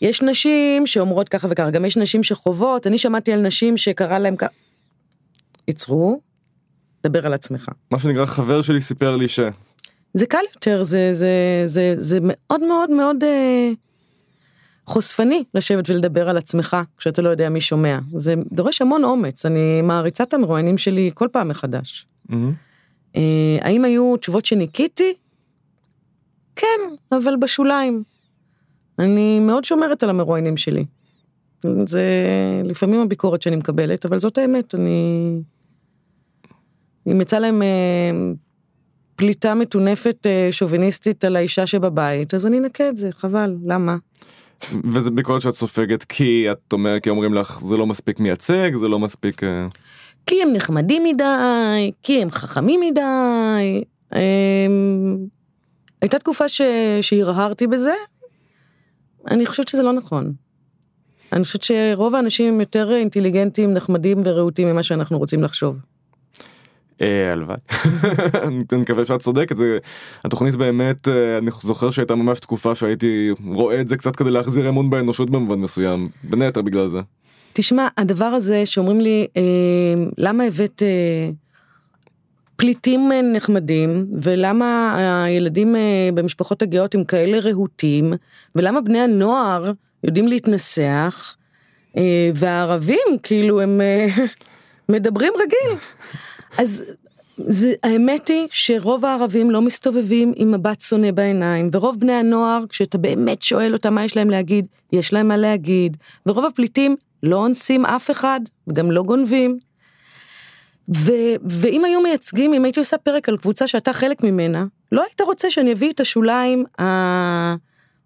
יש 0.00 0.22
נשים 0.22 0.86
שאומרות 0.86 1.28
ככה 1.28 1.48
וככה, 1.50 1.70
גם 1.70 1.84
יש 1.84 1.96
נשים 1.96 2.22
שחוות, 2.22 2.86
אני 2.86 2.98
שמעתי 2.98 3.32
על 3.32 3.40
נשים 3.40 3.76
שקרה 3.76 4.18
להם 4.18 4.36
ככה, 4.36 4.50
עצרו, 5.66 6.20
דבר 7.06 7.26
על 7.26 7.34
עצמך. 7.34 7.68
מה 7.90 7.98
שנקרא 7.98 8.26
חבר 8.26 8.62
שלי 8.62 8.80
סיפר 8.80 9.16
לי 9.16 9.28
ש... 9.28 9.40
זה 10.14 10.26
קל 10.26 10.42
יותר, 10.54 10.82
זה, 10.82 11.10
זה, 11.14 11.62
זה, 11.66 11.94
זה 11.96 12.18
מאוד 12.22 12.60
מאוד 12.60 12.90
מאוד 12.90 13.24
אה, 13.24 13.70
חושפני 14.86 15.44
לשבת 15.54 15.90
ולדבר 15.90 16.28
על 16.28 16.36
עצמך 16.36 16.76
כשאתה 16.96 17.22
לא 17.22 17.28
יודע 17.28 17.48
מי 17.48 17.60
שומע. 17.60 17.98
זה 18.16 18.34
דורש 18.52 18.82
המון 18.82 19.04
אומץ, 19.04 19.46
אני 19.46 19.82
מעריצה 19.82 20.24
את 20.24 20.34
המרואיינים 20.34 20.78
שלי 20.78 21.10
כל 21.14 21.28
פעם 21.32 21.48
מחדש. 21.48 22.06
Mm-hmm. 22.30 22.34
אה, 23.16 23.58
האם 23.60 23.84
היו 23.84 24.16
תשובות 24.16 24.44
שניקיתי? 24.44 25.14
כן, 26.56 26.80
אבל 27.12 27.36
בשוליים. 27.36 28.02
אני 28.98 29.40
מאוד 29.40 29.64
שומרת 29.64 30.02
על 30.02 30.10
המרואיינים 30.10 30.56
שלי. 30.56 30.84
זה 31.86 32.02
לפעמים 32.64 33.00
הביקורת 33.00 33.42
שאני 33.42 33.56
מקבלת, 33.56 34.06
אבל 34.06 34.18
זאת 34.18 34.38
האמת, 34.38 34.74
אני... 34.74 35.40
אם 37.06 37.20
יצא 37.20 37.38
להם 37.38 37.62
אה, 37.62 38.10
פליטה 39.22 39.54
מטונפת 39.54 40.26
אה, 40.26 40.48
שוביניסטית 40.50 41.24
על 41.24 41.36
האישה 41.36 41.66
שבבית, 41.66 42.34
אז 42.34 42.46
אני 42.46 42.58
אנקה 42.58 42.88
את 42.88 42.96
זה, 42.96 43.10
חבל, 43.12 43.56
למה? 43.66 43.96
וזה 44.92 45.10
ביקורת 45.10 45.40
שאת 45.40 45.54
סופגת 45.54 46.04
כי 46.04 46.46
את 46.52 46.72
אומרת, 46.72 47.02
כי 47.02 47.10
אומרים 47.10 47.34
לך 47.34 47.60
זה 47.60 47.76
לא 47.76 47.86
מספיק 47.86 48.20
מייצג, 48.20 48.74
זה 48.74 48.88
לא 48.88 48.98
מספיק... 48.98 49.44
אה, 49.44 49.66
כי 50.26 50.42
הם 50.42 50.52
נחמדים 50.52 51.04
מדי, 51.04 51.92
כי 52.02 52.22
הם 52.22 52.30
חכמים 52.30 52.80
מדי. 52.80 53.84
אמ, 54.14 55.18
הייתה 56.00 56.18
תקופה 56.18 56.48
ש... 56.48 56.60
שהרהרתי 57.00 57.66
בזה, 57.66 57.94
אני 59.30 59.46
חושבת 59.46 59.68
שזה 59.68 59.82
לא 59.82 59.92
נכון. 59.92 60.32
אני 61.32 61.44
חושבת 61.44 61.62
שרוב 61.62 62.14
האנשים 62.14 62.54
הם 62.54 62.60
יותר 62.60 62.94
אינטליגנטים, 62.94 63.74
נחמדים 63.74 64.20
ורהוטים 64.24 64.68
ממה 64.68 64.82
שאנחנו 64.82 65.18
רוצים 65.18 65.42
לחשוב. 65.42 65.76
אה, 67.02 67.32
הלוואי. 67.32 67.56
אני 68.46 68.80
מקווה 68.80 69.04
שאת 69.04 69.20
צודקת, 69.20 69.56
זה, 69.56 69.78
התוכנית 70.24 70.54
באמת, 70.54 71.08
אה, 71.08 71.38
אני 71.38 71.50
זוכר 71.60 71.90
שהייתה 71.90 72.14
ממש 72.14 72.40
תקופה 72.40 72.74
שהייתי 72.74 73.30
רואה 73.46 73.80
את 73.80 73.88
זה 73.88 73.96
קצת 73.96 74.16
כדי 74.16 74.30
להחזיר 74.30 74.68
אמון 74.68 74.90
באנושות 74.90 75.30
במובן 75.30 75.58
מסוים, 75.58 76.08
בין 76.24 76.42
היתר 76.42 76.62
בגלל 76.62 76.88
זה. 76.88 77.00
תשמע, 77.52 77.88
הדבר 77.96 78.24
הזה 78.24 78.66
שאומרים 78.66 79.00
לי, 79.00 79.26
אה, 79.36 79.42
למה 80.18 80.44
הבאת 80.44 80.82
אה, 80.82 81.30
פליטים 82.56 83.12
אה, 83.12 83.22
נחמדים, 83.22 84.06
ולמה 84.22 84.94
הילדים 85.24 85.76
אה, 85.76 85.80
במשפחות 86.14 86.62
הגאות 86.62 86.94
הם 86.94 87.04
כאלה 87.04 87.38
רהוטים, 87.38 88.12
ולמה 88.54 88.80
בני 88.80 89.00
הנוער 89.00 89.72
יודעים 90.04 90.28
להתנסח, 90.28 91.36
אה, 91.96 92.30
והערבים 92.34 93.18
כאילו 93.22 93.60
הם 93.60 93.80
אה, 93.80 94.06
מדברים 94.88 95.32
רגיל. 95.36 95.78
אז 96.58 96.84
זה, 97.36 97.72
האמת 97.82 98.28
היא 98.28 98.46
שרוב 98.50 99.04
הערבים 99.04 99.50
לא 99.50 99.62
מסתובבים 99.62 100.32
עם 100.36 100.50
מבט 100.50 100.80
שונא 100.80 101.10
בעיניים, 101.10 101.70
ורוב 101.72 102.00
בני 102.00 102.12
הנוער, 102.12 102.64
כשאתה 102.68 102.98
באמת 102.98 103.42
שואל 103.42 103.72
אותם 103.72 103.94
מה 103.94 104.04
יש 104.04 104.16
להם 104.16 104.30
להגיד, 104.30 104.66
יש 104.92 105.12
להם 105.12 105.28
מה 105.28 105.36
להגיד, 105.36 105.96
ורוב 106.26 106.44
הפליטים 106.44 106.96
לא 107.22 107.36
אונסים 107.36 107.86
אף 107.86 108.10
אחד, 108.10 108.40
וגם 108.66 108.90
לא 108.90 109.02
גונבים. 109.02 109.58
ו, 110.96 111.12
ואם 111.48 111.84
היו 111.84 112.00
מייצגים, 112.00 112.54
אם 112.54 112.64
הייתי 112.64 112.80
עושה 112.80 112.98
פרק 112.98 113.28
על 113.28 113.36
קבוצה 113.36 113.66
שאתה 113.66 113.92
חלק 113.92 114.22
ממנה, 114.22 114.64
לא 114.92 115.02
היית 115.02 115.20
רוצה 115.20 115.50
שאני 115.50 115.72
אביא 115.72 115.92
את 115.92 116.00
השוליים 116.00 116.64
ה... 116.80 117.54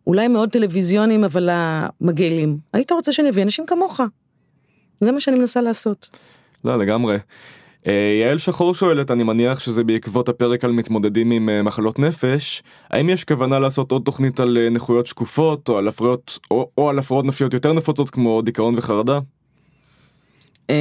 אולי 0.07 0.29
מאוד 0.29 0.51
טלוויזיונים, 0.51 1.25
אבל 1.25 1.49
המגעילים. 1.53 2.59
היית 2.73 2.93
רוצה 2.93 3.13
שאני 3.13 3.29
אביא 3.29 3.43
אנשים 3.43 3.67
כמוך. 3.67 4.01
זה 5.01 5.13
מה 5.13 5.21
שאני 5.21 5.39
מנסה 5.39 5.61
לעשות. 5.61 6.11
לא, 6.65 6.79
לגמרי. 6.79 7.19
אה, 7.87 8.19
יעל 8.21 8.39
שחור 8.39 8.75
שואלת, 8.75 9.11
אני 9.11 9.23
מניח 9.23 9.61
שזה 9.61 9.85
בעקבות 9.85 10.29
הפרק 10.29 10.65
על 10.65 10.73
מתמודדים 10.73 11.31
עם 11.31 11.49
אה, 11.49 11.63
מחלות 11.63 11.99
נפש, 11.99 12.63
האם 12.91 13.11
יש 13.11 13.25
כוונה 13.25 13.59
לעשות 13.59 13.93
עוד 13.93 14.03
תוכנית 14.05 14.41
על 14.41 14.59
אה, 14.59 14.71
נכויות 14.71 15.07
שקופות 15.07 15.69
או 15.69 15.79
על 15.79 15.89
הפרעות, 15.89 16.39
או, 16.51 16.71
או 16.79 16.91
על 16.91 16.99
הפרעות 16.99 17.25
נפשיות 17.25 17.55
יותר 17.55 17.73
נפוצות 17.73 18.11
כמו 18.11 18.43
דיכאון 18.43 18.75
וחרדה? 18.79 19.19
אמ, 20.71 20.75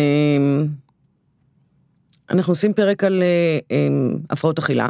אנחנו 2.30 2.52
עושים 2.52 2.74
פרק 2.74 3.04
על 3.04 3.24
אמ, 3.72 4.18
הפרעות 4.30 4.60
אכילה, 4.60 4.88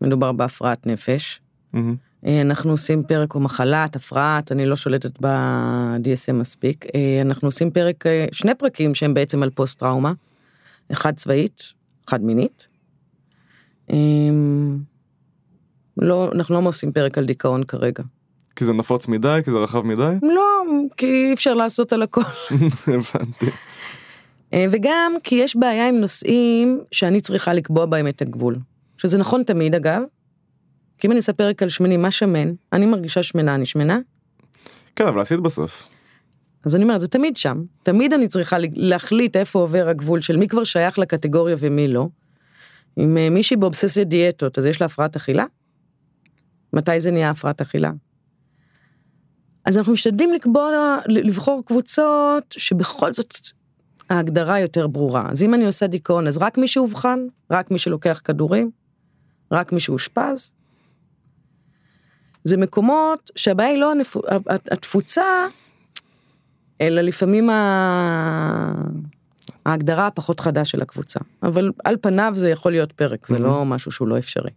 מדובר 0.00 0.32
בהפרעת 0.32 0.86
נפש. 0.86 1.40
אנחנו 2.24 2.70
עושים 2.70 3.02
פרק 3.02 3.34
או 3.34 3.40
מחלת, 3.40 3.96
הפרעת, 3.96 4.52
אני 4.52 4.66
לא 4.66 4.76
שולטת 4.76 5.20
ב-DSM 5.20 6.32
מספיק. 6.32 6.86
אנחנו 7.22 7.48
עושים 7.48 7.70
פרק, 7.70 8.04
שני 8.32 8.54
פרקים 8.54 8.94
שהם 8.94 9.14
בעצם 9.14 9.42
על 9.42 9.50
פוסט 9.50 9.78
טראומה. 9.78 10.12
אחד 10.92 11.16
צבאית, 11.16 11.72
אחד 12.08 12.22
מינית. 12.24 12.68
אמ, 13.90 14.78
לא, 15.96 16.30
אנחנו 16.32 16.54
לא 16.60 16.68
עושים 16.68 16.92
פרק 16.92 17.18
על 17.18 17.24
דיכאון 17.24 17.64
כרגע. 17.64 18.02
כי 18.56 18.64
זה 18.64 18.72
נפוץ 18.72 19.08
מדי? 19.08 19.40
כי 19.44 19.50
זה 19.50 19.56
רחב 19.56 19.80
מדי? 19.80 20.14
לא, 20.36 20.62
כי 20.96 21.06
אי 21.06 21.32
אפשר 21.32 21.54
לעשות 21.54 21.92
על 21.92 22.02
הכל. 22.02 22.20
הבנתי. 22.86 23.46
אה, 24.52 24.64
וגם 24.70 25.12
כי 25.24 25.34
יש 25.34 25.56
בעיה 25.56 25.88
עם 25.88 25.94
נושאים 25.94 26.80
שאני 26.92 27.20
צריכה 27.20 27.52
לקבוע 27.52 27.86
בהם 27.86 28.08
את 28.08 28.22
הגבול. 28.22 28.58
שזה 28.98 29.18
נכון 29.18 29.42
תמיד 29.42 29.74
אגב. 29.74 30.02
כי 30.98 31.06
אם 31.06 31.12
אני 31.12 31.16
אעשה 31.16 31.32
פרק 31.32 31.62
על 31.62 31.68
שמנים, 31.68 32.02
מה 32.02 32.10
שמן? 32.10 32.52
אני 32.72 32.86
מרגישה 32.86 33.22
שמנה, 33.22 33.54
אני 33.54 33.66
שמנה? 33.66 33.98
כן, 34.96 35.06
אבל 35.06 35.20
עשית 35.20 35.40
בסוף. 35.40 35.88
אז 36.64 36.76
אני 36.76 36.82
אומרת, 36.82 37.00
זה 37.00 37.08
תמיד 37.08 37.36
שם. 37.36 37.62
תמיד 37.82 38.12
אני 38.12 38.28
צריכה 38.28 38.56
להחליט 38.72 39.36
איפה 39.36 39.58
עובר 39.58 39.88
הגבול 39.88 40.20
של 40.20 40.36
מי 40.36 40.48
כבר 40.48 40.64
שייך 40.64 40.98
לקטגוריה 40.98 41.56
ומי 41.58 41.88
לא. 41.88 42.08
אם 42.98 43.16
אה, 43.16 43.30
מישהי 43.30 43.56
באובססיה 43.56 44.04
דיאטות, 44.04 44.58
אז 44.58 44.66
יש 44.66 44.80
לה 44.80 44.86
הפרעת 44.86 45.16
אכילה? 45.16 45.44
מתי 46.72 47.00
זה 47.00 47.10
נהיה 47.10 47.30
הפרעת 47.30 47.60
אכילה? 47.60 47.90
אז 49.64 49.78
אנחנו 49.78 49.92
משתדלים 49.92 50.32
לקבוע, 50.32 50.98
לבחור 51.06 51.62
קבוצות 51.64 52.44
שבכל 52.50 53.12
זאת 53.12 53.34
ההגדרה 54.10 54.60
יותר 54.60 54.86
ברורה. 54.86 55.28
אז 55.30 55.42
אם 55.42 55.54
אני 55.54 55.66
עושה 55.66 55.86
דיכאון, 55.86 56.26
אז 56.26 56.38
רק 56.38 56.58
מי 56.58 56.68
שאובחן, 56.68 57.18
רק 57.50 57.70
מי 57.70 57.78
שלוקח 57.78 58.20
כדורים, 58.24 58.70
רק 59.52 59.72
מי 59.72 59.80
שאושפז. 59.80 60.52
זה 62.44 62.56
מקומות 62.56 63.30
שהבעיה 63.36 63.68
היא 63.68 63.78
לא 63.78 63.90
הנפ... 63.90 64.16
התפוצה, 64.70 65.24
אלא 66.80 67.00
לפעמים 67.00 67.50
ההגדרה 69.66 70.06
הפחות 70.06 70.40
חדה 70.40 70.64
של 70.64 70.82
הקבוצה. 70.82 71.20
אבל 71.42 71.70
על 71.84 71.96
פניו 72.00 72.32
זה 72.36 72.50
יכול 72.50 72.72
להיות 72.72 72.92
פרק, 72.92 73.26
זה 73.26 73.38
לא 73.38 73.64
משהו 73.64 73.92
שהוא 73.92 74.08
לא 74.08 74.18
אפשרי. 74.18 74.50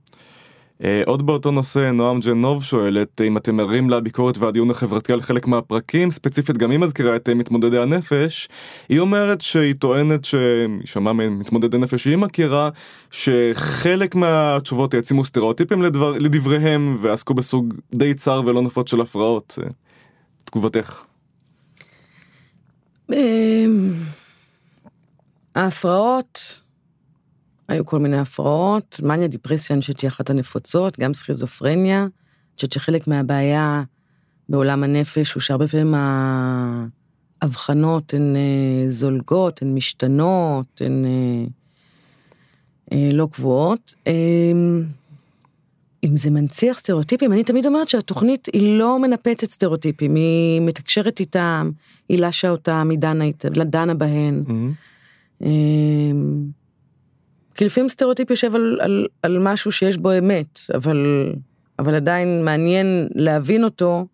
אה, 0.83 1.01
עוד 1.05 1.25
באותו 1.25 1.51
נושא 1.51 1.91
נועם 1.91 2.19
ג'נוב 2.19 2.63
שואלת 2.63 3.21
אם 3.21 3.37
אתם 3.37 3.59
ערים 3.59 3.89
לביקורת 3.89 4.37
והדיון 4.37 4.71
החברתי 4.71 5.13
על 5.13 5.21
חלק 5.21 5.47
מהפרקים 5.47 6.11
ספציפית 6.11 6.57
גם 6.57 6.71
היא 6.71 6.79
מזכירה 6.79 7.15
את 7.15 7.29
אה, 7.29 7.33
מתמודדי 7.33 7.77
הנפש 7.77 8.47
היא 8.89 8.99
אומרת 8.99 9.41
שהיא 9.41 9.75
טוענת 9.79 10.25
שהיא 10.25 10.67
שמעה 10.85 11.13
ממתמודדי 11.13 11.77
נפש 11.77 12.03
שהיא 12.03 12.17
מכירה 12.17 12.69
שחלק 13.11 14.15
מהתשובות 14.15 14.93
העצימו 14.93 15.25
סטריאוטיפים 15.25 15.81
לדבר, 15.81 16.11
לדבריהם 16.11 16.97
ועסקו 17.01 17.33
בסוג 17.33 17.73
די 17.95 18.13
צר 18.13 18.41
ולא 18.45 18.61
נפוץ 18.61 18.91
של 18.91 19.01
הפרעות. 19.01 19.59
אה, 19.63 19.69
תגובתך. 20.45 21.10
אמ, 23.13 23.93
ההפרעות 25.55 26.61
היו 27.67 27.85
כל 27.85 27.99
מיני 27.99 28.17
הפרעות, 28.17 28.99
מניה 29.03 29.27
דיפרסיה 29.27 29.73
אני 29.73 29.81
חושבת 29.81 29.99
שהיא 29.99 30.07
אחת 30.07 30.29
הנפוצות, 30.29 30.99
גם 30.99 31.13
סכיזופרניה. 31.13 32.01
אני 32.01 32.55
חושבת 32.55 32.71
שחלק 32.71 33.07
מהבעיה 33.07 33.83
בעולם 34.49 34.83
הנפש 34.83 35.33
הוא 35.33 35.41
שהרבה 35.41 35.67
פעמים 35.67 35.93
האבחנות 37.41 38.13
הן 38.13 38.35
אה, 38.35 38.89
זולגות, 38.89 39.61
הן 39.61 39.75
משתנות, 39.75 40.81
הן 40.81 41.05
אה, 41.05 41.45
אה, 42.91 43.09
לא 43.13 43.27
קבועות. 43.31 43.93
אם 46.03 46.17
זה 46.17 46.29
מנציח 46.29 46.77
סטריאוטיפים, 46.77 47.33
אני 47.33 47.43
תמיד 47.43 47.65
אומרת 47.65 47.89
שהתוכנית 47.89 48.47
היא 48.53 48.79
לא 48.79 48.99
מנפצת 48.99 49.49
סטריאוטיפים, 49.49 50.15
היא 50.15 50.61
מתקשרת 50.61 51.19
איתם, 51.19 51.71
היא 52.09 52.19
לשה 52.19 52.49
אותם, 52.49 52.87
היא 52.91 52.99
דנה, 52.99 53.25
דנה 53.65 53.93
בהן. 53.93 54.43
Mm-hmm. 54.47 55.43
כי 57.55 57.65
לפעמים 57.65 57.89
סטריאוטיפ 57.89 58.29
יושב 58.29 58.55
על, 58.55 58.79
על, 58.81 59.07
על 59.23 59.39
משהו 59.39 59.71
שיש 59.71 59.97
בו 59.97 60.17
אמת, 60.17 60.59
אבל, 60.75 61.33
אבל 61.79 61.95
עדיין 61.95 62.45
מעניין 62.45 63.07
להבין 63.15 63.63
אותו. 63.63 64.05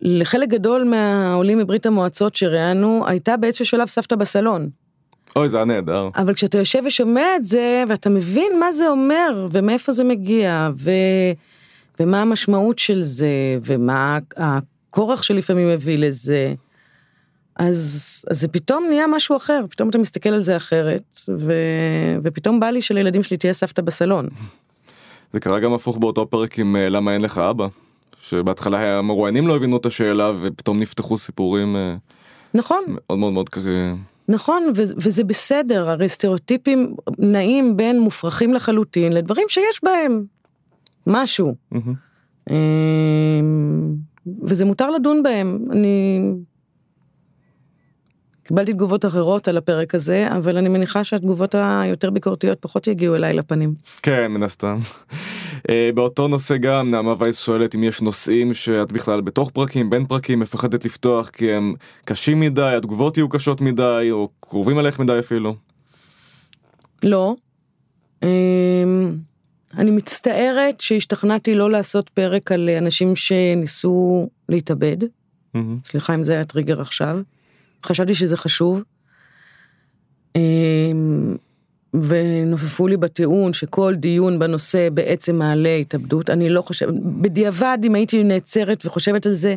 לחלק 0.00 0.48
גדול 0.48 0.84
מהעולים 0.84 1.58
מברית 1.58 1.86
המועצות 1.86 2.34
שראיינו, 2.34 3.04
הייתה 3.06 3.36
באיזשהו 3.36 3.66
שלב 3.66 3.88
סבתא 3.88 4.16
בסלון. 4.16 4.70
אוי, 5.36 5.48
זה 5.48 5.56
היה 5.56 5.64
נהדר. 5.64 6.08
אבל 6.16 6.34
כשאתה 6.34 6.58
יושב 6.58 6.82
ושומע 6.86 7.36
את 7.36 7.44
זה, 7.44 7.84
ואתה 7.88 8.10
מבין 8.10 8.58
מה 8.60 8.72
זה 8.72 8.88
אומר, 8.88 9.48
ומאיפה 9.52 9.92
זה 9.92 10.04
מגיע, 10.04 10.70
ו... 10.76 10.90
ומה 12.00 12.22
המשמעות 12.22 12.78
של 12.78 13.02
זה, 13.02 13.58
ומה 13.64 14.18
הכורח 14.36 15.22
שלפעמים 15.22 15.68
מביא 15.68 15.98
לזה, 15.98 16.54
אז, 17.56 18.24
אז 18.30 18.40
זה 18.40 18.48
פתאום 18.48 18.84
נהיה 18.88 19.06
משהו 19.06 19.36
אחר, 19.36 19.64
פתאום 19.70 19.88
אתה 19.88 19.98
מסתכל 19.98 20.28
על 20.28 20.40
זה 20.40 20.56
אחרת, 20.56 21.20
ו, 21.38 21.52
ופתאום 22.22 22.60
בא 22.60 22.70
לי 22.70 22.82
שלילדים 22.82 23.22
שלי 23.22 23.36
תהיה 23.36 23.52
סבתא 23.52 23.82
בסלון. 23.82 24.28
זה 25.32 25.40
קרה 25.40 25.60
גם 25.60 25.72
הפוך 25.72 25.96
באותו 25.96 26.26
פרק 26.26 26.58
עם 26.58 26.76
אה, 26.76 26.88
למה 26.88 27.14
אין 27.14 27.20
לך 27.20 27.38
אבא, 27.38 27.66
שבהתחלה 28.20 28.98
המרואיינים 28.98 29.48
לא 29.48 29.56
הבינו 29.56 29.76
את 29.76 29.86
השאלה 29.86 30.32
ופתאום 30.42 30.80
נפתחו 30.80 31.18
סיפורים. 31.18 31.76
אה, 31.76 31.94
נכון. 32.54 32.84
מאוד 32.88 33.18
מאוד 33.18 33.32
מאוד. 33.32 33.50
נכון, 34.32 34.72
ו- 34.76 34.94
וזה 34.96 35.24
בסדר, 35.24 35.90
הרי 35.90 36.08
סטריאוטיפים 36.08 36.94
נעים 37.18 37.76
בין 37.76 38.00
מופרכים 38.00 38.54
לחלוטין 38.54 39.12
לדברים 39.12 39.46
שיש 39.48 39.80
בהם 39.82 40.24
משהו. 41.06 41.54
Mm-hmm. 41.74 42.52
וזה 44.42 44.64
מותר 44.64 44.90
לדון 44.90 45.22
בהם, 45.22 45.58
אני 45.70 46.20
קיבלתי 48.44 48.72
תגובות 48.72 49.04
אחרות 49.04 49.48
על 49.48 49.56
הפרק 49.56 49.94
הזה, 49.94 50.28
אבל 50.36 50.56
אני 50.56 50.68
מניחה 50.68 51.04
שהתגובות 51.04 51.54
היותר 51.58 52.10
ביקורתיות 52.10 52.58
פחות 52.60 52.86
יגיעו 52.86 53.14
אליי 53.16 53.34
לפנים. 53.34 53.74
כן, 54.02 54.26
מן 54.26 54.42
הסתם. 54.42 54.78
אה, 55.70 55.90
באותו 55.94 56.28
נושא 56.28 56.56
גם 56.56 56.90
נעמה 56.90 57.14
וייס 57.18 57.40
שואלת 57.40 57.74
אם 57.74 57.84
יש 57.84 58.02
נושאים 58.02 58.54
שאת 58.54 58.92
בכלל 58.92 59.20
בתוך 59.20 59.50
פרקים, 59.50 59.90
בין 59.90 60.06
פרקים, 60.06 60.40
מפחדת 60.40 60.84
לפתוח 60.84 61.28
כי 61.28 61.52
הם 61.52 61.74
קשים 62.04 62.40
מדי, 62.40 62.74
התגובות 62.76 63.16
יהיו 63.16 63.28
קשות 63.28 63.60
מדי, 63.60 64.08
או 64.10 64.28
קרובים 64.40 64.78
אליך 64.78 64.98
מדי 64.98 65.18
אפילו. 65.18 65.54
לא. 67.02 67.34
אמ, 68.22 69.16
אני 69.78 69.90
מצטערת 69.90 70.80
שהשתכנעתי 70.80 71.54
לא 71.54 71.70
לעשות 71.70 72.08
פרק 72.08 72.52
על 72.52 72.70
אנשים 72.70 73.16
שניסו 73.16 74.28
להתאבד. 74.48 74.96
סליחה 75.84 76.14
אם 76.14 76.24
זה 76.24 76.32
היה 76.32 76.44
טריגר 76.44 76.80
עכשיו. 76.80 77.18
חשבתי 77.86 78.14
שזה 78.14 78.36
חשוב. 78.36 78.82
ונופפו 81.94 82.86
לי 82.88 82.96
בטיעון 82.96 83.52
שכל 83.52 83.94
דיון 83.94 84.38
בנושא 84.38 84.88
בעצם 84.90 85.36
מעלה 85.36 85.76
התאבדות. 85.76 86.30
אני 86.30 86.48
לא 86.48 86.62
חושבת, 86.62 86.94
בדיעבד 86.94 87.78
אם 87.84 87.94
הייתי 87.94 88.22
נעצרת 88.22 88.86
וחושבת 88.86 89.26
על 89.26 89.32
זה, 89.32 89.54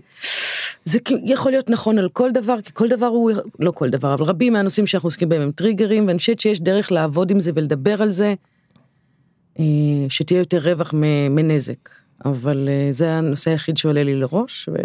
זה 0.86 1.00
יכול 1.24 1.52
להיות 1.52 1.70
נכון 1.70 2.00
על 2.00 2.10
כל 2.10 2.32
דבר, 2.32 2.62
כי 2.62 2.72
כל 2.74 2.88
דבר 2.88 3.06
הוא, 3.06 3.32
לא 3.60 3.72
כל 3.72 3.90
דבר, 3.90 4.14
אבל 4.14 4.26
רבים 4.26 4.54
מהנושאים 4.54 4.88
שאנחנו 4.88 5.08
עוסקים 5.08 5.30
בהם 5.30 5.42
הם 5.42 5.52
טריגרים, 5.52 6.08
ואני 6.08 6.18
חושבת 6.18 6.40
שיש 6.40 6.60
דרך 6.60 6.92
לעבוד 6.92 7.32
עם 7.32 7.40
זה 7.40 7.52
ולדבר 7.56 8.02
על 8.02 8.12
זה, 8.12 8.34
אה, 9.60 9.66
שתהיה 10.10 10.40
יותר 10.40 10.58
רווח 10.58 10.94
מנזק. 11.30 11.90
אבל 12.26 12.70
אה, 12.70 12.88
זה 12.92 13.14
הנושא 13.14 13.52
היחיד 13.52 13.78
שעולה 13.78 14.04
לי 14.04 14.16
לראש, 14.16 14.70
ו... 14.72 14.76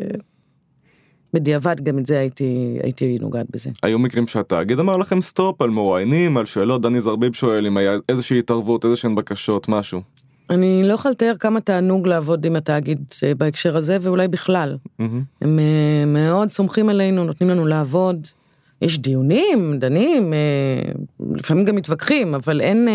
בדיעבד 1.35 1.81
גם 1.81 1.99
את 1.99 2.07
זה 2.07 2.19
הייתי, 2.19 2.79
הייתי 2.83 3.19
נוגעת 3.21 3.47
בזה. 3.51 3.71
היו 3.83 3.99
מקרים 3.99 4.27
שהתאגיד 4.27 4.79
אמר 4.79 4.97
לכם 4.97 5.21
stop 5.21 5.63
על 5.63 5.71
מרואיינים, 5.71 6.37
על 6.37 6.47
שאלות, 6.47 6.83
דני 6.83 7.01
זרביב 7.01 7.33
שואל 7.33 7.67
אם 7.67 7.77
היה 7.77 7.97
איזושהי 8.09 8.39
התערבות, 8.39 8.85
איזשהן 8.85 9.15
בקשות, 9.15 9.69
משהו. 9.69 10.01
אני 10.51 10.83
לא 10.85 10.93
יכולה 10.93 11.13
לתאר 11.13 11.35
כמה 11.41 11.61
תענוג 11.61 12.07
לעבוד 12.07 12.45
עם 12.45 12.57
התאגיד 12.57 13.05
אה, 13.23 13.35
בהקשר 13.35 13.77
הזה, 13.77 13.97
ואולי 14.01 14.29
בכלל. 14.29 14.77
Mm-hmm. 14.85 15.03
הם 15.43 15.59
אה, 15.59 16.05
מאוד 16.07 16.49
סומכים 16.49 16.89
עלינו, 16.89 17.25
נותנים 17.25 17.51
לנו 17.51 17.67
לעבוד. 17.67 18.27
יש 18.83 18.99
דיונים, 18.99 19.79
דנים, 19.79 20.33
אה, 20.33 20.93
לפעמים 21.35 21.65
גם 21.65 21.77
מתווכחים, 21.77 22.35
אבל 22.35 22.61
אין, 22.61 22.89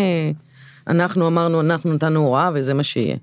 אנחנו 0.86 1.26
אמרנו, 1.26 1.60
אנחנו 1.60 1.94
נתנו 1.94 2.20
הוראה 2.20 2.50
וזה 2.54 2.74
מה 2.74 2.82
שיהיה. 2.82 3.16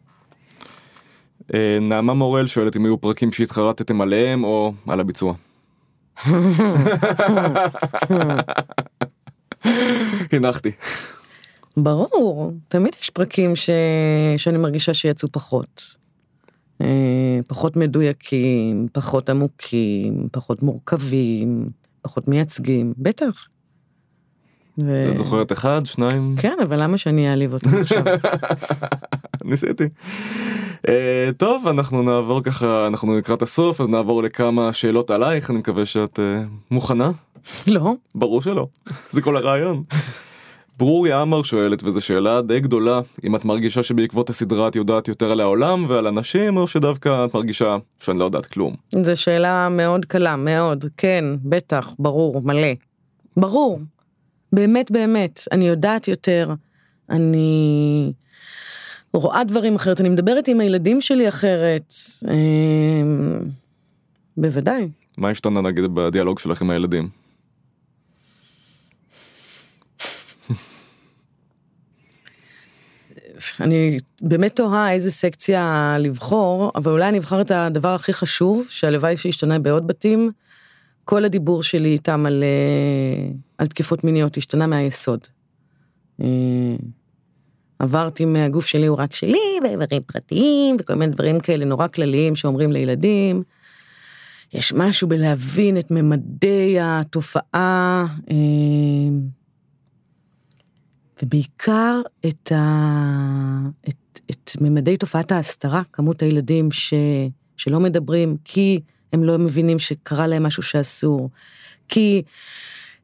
אה, 1.54 1.78
נעמה 1.82 2.14
מורל 2.14 2.48
שואלת 2.48 2.78
אם 2.78 2.86
היו 2.86 2.98
פרקים 2.98 3.32
שהתחרטתם 3.32 4.02
עליהם 4.02 4.44
או 4.44 4.74
על 4.88 5.00
הביצוע. 5.00 5.34
הנחתי. 10.32 10.72
ברור, 11.78 12.52
תמיד 12.68 12.96
יש 13.02 13.10
פרקים 13.10 13.56
ש... 13.56 13.70
שאני 14.38 14.58
מרגישה 14.58 14.94
שיצאו 14.94 15.30
פחות. 15.32 15.96
אה, 16.82 17.40
פחות 17.48 17.76
מדויקים, 17.76 18.88
פחות 18.92 19.30
עמוקים, 19.30 20.28
פחות 20.32 20.64
מורכבים, 20.64 21.70
פחות 22.02 22.28
מייצגים, 22.28 22.94
בטח. 22.98 23.48
ו... 24.82 25.12
את 25.12 25.18
זוכרת 25.18 25.52
אחד, 25.52 25.86
שניים? 25.86 26.36
כן, 26.38 26.58
אבל 26.64 26.84
למה 26.84 26.98
שאני 26.98 27.30
אעליב 27.30 27.54
אותם 27.54 27.78
עכשיו? 27.82 28.04
ניסיתי. 29.46 29.84
Uh, 30.88 30.90
טוב, 31.38 31.68
אנחנו 31.68 32.02
נעבור 32.02 32.44
ככה, 32.44 32.88
אנחנו 32.88 33.18
לקראת 33.18 33.42
הסוף, 33.42 33.82
אז 33.82 33.90
נעבור 33.90 34.24
לכמה 34.24 34.74
שאלות 34.74 35.12
עלייך, 35.12 35.50
אני 35.50 35.58
מקווה 35.58 35.86
שאת 35.86 36.20
uh, 36.20 36.22
מוכנה. 36.72 37.12
לא. 37.68 37.94
ברור 38.16 38.42
שלא, 38.42 38.68
זה 39.10 39.22
כל 39.22 39.38
הרעיון. 39.38 39.84
ברוריה 40.78 41.22
עמר 41.22 41.44
שואלת, 41.44 41.84
וזו 41.84 42.02
שאלה 42.02 42.42
די 42.42 42.60
גדולה, 42.60 43.02
אם 43.24 43.36
את 43.36 43.46
מרגישה 43.46 43.84
שבעקבות 43.84 44.30
הסדרה 44.30 44.68
את 44.68 44.76
יודעת 44.76 45.08
יותר 45.08 45.32
על 45.32 45.40
העולם 45.40 45.86
ועל 45.88 46.08
אנשים, 46.08 46.58
או 46.58 46.68
שדווקא 46.68 47.26
את 47.26 47.36
מרגישה 47.36 47.78
שאני 48.02 48.20
לא 48.20 48.24
יודעת 48.24 48.46
כלום? 48.46 48.76
זו 49.02 49.22
שאלה 49.22 49.70
מאוד 49.70 50.06
קלה, 50.06 50.36
מאוד, 50.36 50.86
כן, 50.98 51.26
בטח, 51.44 51.94
ברור, 52.00 52.42
מלא. 52.42 52.68
ברור, 53.38 53.80
באמת 54.54 54.92
באמת, 54.92 55.42
אני 55.52 55.68
יודעת 55.68 56.08
יותר, 56.08 56.54
אני 57.10 58.14
רואה 59.14 59.44
דברים 59.44 59.76
אחרת, 59.76 60.02
אני 60.02 60.10
מדברת 60.10 60.48
עם 60.48 60.60
הילדים 60.60 61.02
שלי 61.02 61.30
אחרת, 61.30 61.94
אה, 62.28 62.34
בוודאי. 64.38 64.88
מה 65.18 65.30
השתנה 65.30 65.62
נגיד 65.62 65.84
בדיאלוג 65.94 66.40
שלך 66.40 66.62
עם 66.62 66.70
הילדים? 66.70 67.10
אני 73.60 73.98
באמת 74.22 74.56
תוהה 74.56 74.92
איזה 74.92 75.12
סקציה 75.12 75.96
לבחור, 76.00 76.72
אבל 76.76 76.92
אולי 76.92 77.10
אני 77.10 77.18
אבחר 77.18 77.42
את 77.42 77.52
הדבר 77.52 77.96
הכי 77.96 78.14
חשוב, 78.14 78.68
שהלוואי 78.70 79.18
שישתנה 79.18 79.60
בעוד 79.60 79.88
בתים. 79.88 80.32
כל 81.06 81.26
הדיבור 81.26 81.64
שלי 81.64 81.90
איתם 81.90 82.26
על, 82.26 82.44
אה, 82.44 83.32
על 83.58 83.68
תקיפות 83.68 84.04
מיניות 84.04 84.38
השתנה 84.38 84.68
מהיסוד. 84.68 85.20
אה, 86.22 86.28
עברתי 87.80 88.26
מהגוף 88.26 88.66
שלי 88.66 88.86
הוא 88.86 88.98
רק 88.98 89.16
שלי, 89.16 89.60
ואיברים 89.64 90.02
פרטיים, 90.06 90.78
וכל 90.80 90.94
מיני 90.94 91.12
דברים 91.12 91.40
כאלה 91.40 91.66
נורא 91.66 91.88
כלליים 91.88 92.36
שאומרים 92.36 92.72
לילדים. 92.72 93.44
יש 94.54 94.74
משהו 94.74 95.08
בלהבין 95.08 95.78
את 95.78 95.92
ממדי 95.92 96.78
התופעה, 96.82 98.06
אה, 98.32 98.36
ובעיקר 101.24 102.02
את, 102.28 102.52
ה... 102.52 103.70
את, 103.90 104.20
את 104.32 104.52
ממדי 104.62 104.98
תופעת 104.98 105.32
ההסתרה, 105.32 105.82
כמות 105.94 106.22
הילדים 106.22 106.72
ש... 106.72 106.94
שלא 107.58 107.80
מדברים 107.80 108.38
כי 108.44 108.80
הם 109.14 109.24
לא 109.24 109.38
מבינים 109.38 109.80
שקרה 109.80 110.28
להם 110.28 110.44
משהו 110.44 110.64
שאסור, 110.64 111.30
כי 111.88 112.22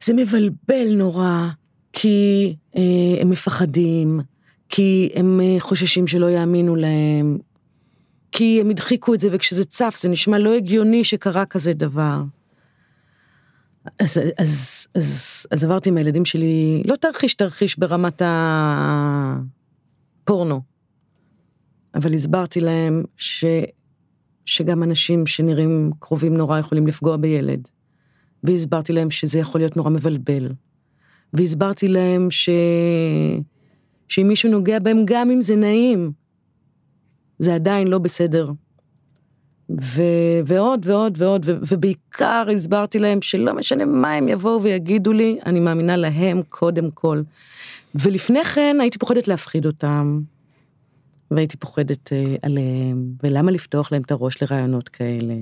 זה 0.04 0.14
מבלבל 0.14 0.94
נורא, 0.94 1.48
כי 1.92 2.56
אה, 2.76 2.82
הם 3.20 3.30
מפחדים, 3.30 4.20
כי 4.68 5.08
הם 5.14 5.40
אה, 5.40 5.56
חוששים 5.58 6.06
שלא 6.06 6.30
יאמינו 6.30 6.76
להם, 6.76 7.38
כי 8.32 8.60
הם 8.60 8.70
הדחיקו 8.70 9.14
את 9.14 9.20
זה, 9.20 9.28
וכשזה 9.32 9.64
צף 9.64 9.96
זה 10.00 10.08
נשמע 10.08 10.38
לא 10.38 10.54
הגיוני 10.54 11.04
שקרה 11.04 11.46
כזה 11.46 11.72
דבר. 11.72 12.22
אז, 13.98 14.18
אז, 14.38 14.86
אז, 14.94 15.46
אז 15.50 15.64
עברתי 15.64 15.88
עם 15.88 15.96
הילדים 15.96 16.24
שלי, 16.24 16.82
לא 16.84 16.96
תרחיש 16.96 17.34
תרחיש 17.34 17.78
ברמת 17.78 18.22
הפורנו, 20.24 20.60
אבל 21.94 22.14
הסברתי 22.14 22.60
להם 22.60 23.04
ש, 23.16 23.44
שגם 24.44 24.82
אנשים 24.82 25.26
שנראים 25.26 25.90
קרובים 25.98 26.36
נורא 26.36 26.58
יכולים 26.58 26.86
לפגוע 26.86 27.16
בילד. 27.16 27.68
והסברתי 28.44 28.92
להם 28.92 29.10
שזה 29.10 29.38
יכול 29.38 29.60
להיות 29.60 29.76
נורא 29.76 29.90
מבלבל. 29.90 30.48
והסברתי 31.32 31.88
להם 31.88 32.30
ש... 32.30 32.48
שאם 34.08 34.28
מישהו 34.28 34.50
נוגע 34.50 34.78
בהם, 34.78 35.02
גם 35.04 35.30
אם 35.30 35.40
זה 35.40 35.56
נעים, 35.56 36.12
זה 37.38 37.54
עדיין 37.54 37.88
לא 37.88 37.98
בסדר. 37.98 38.50
ו... 39.80 40.02
ועוד 40.46 40.86
ועוד 40.86 41.14
ועוד, 41.18 41.42
ו... 41.46 41.58
ובעיקר 41.70 42.46
הסברתי 42.54 42.98
להם 42.98 43.22
שלא 43.22 43.54
משנה 43.54 43.84
מה 43.84 44.12
הם 44.12 44.28
יבואו 44.28 44.62
ויגידו 44.62 45.12
לי, 45.12 45.38
אני 45.46 45.60
מאמינה 45.60 45.96
להם 45.96 46.42
קודם 46.48 46.90
כל. 46.90 47.22
ולפני 47.94 48.44
כן 48.44 48.76
הייתי 48.80 48.98
פוחדת 48.98 49.28
להפחיד 49.28 49.66
אותם, 49.66 50.20
והייתי 51.30 51.56
פוחדת 51.56 52.08
uh, 52.08 52.38
עליהם, 52.42 53.12
ולמה 53.22 53.50
לפתוח 53.50 53.92
להם 53.92 54.02
את 54.02 54.10
הראש 54.10 54.42
לרעיונות 54.42 54.88
כאלה. 54.88 55.34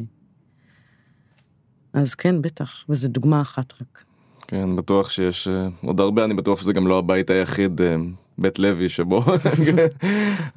אז 1.93 2.15
כן, 2.15 2.43
בטח, 2.43 2.85
וזו 2.89 3.09
דוגמה 3.09 3.41
אחת 3.41 3.73
רק. 3.81 4.05
כן, 4.49 4.77
בטוח 4.77 5.11
שיש 5.11 5.49
uh, 5.49 5.87
עוד 5.87 6.01
הרבה, 6.01 6.25
אני 6.25 6.35
בטוח 6.35 6.61
שזה 6.61 6.73
גם 6.73 6.87
לא 6.87 6.99
הבית 6.99 7.31
היחיד, 7.31 7.81
uh, 7.81 7.85
בית 8.39 8.59
לוי, 8.59 8.89
שבו 8.89 9.23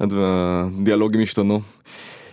הדיאלוגים 0.00 1.22
השתנו. 1.22 1.60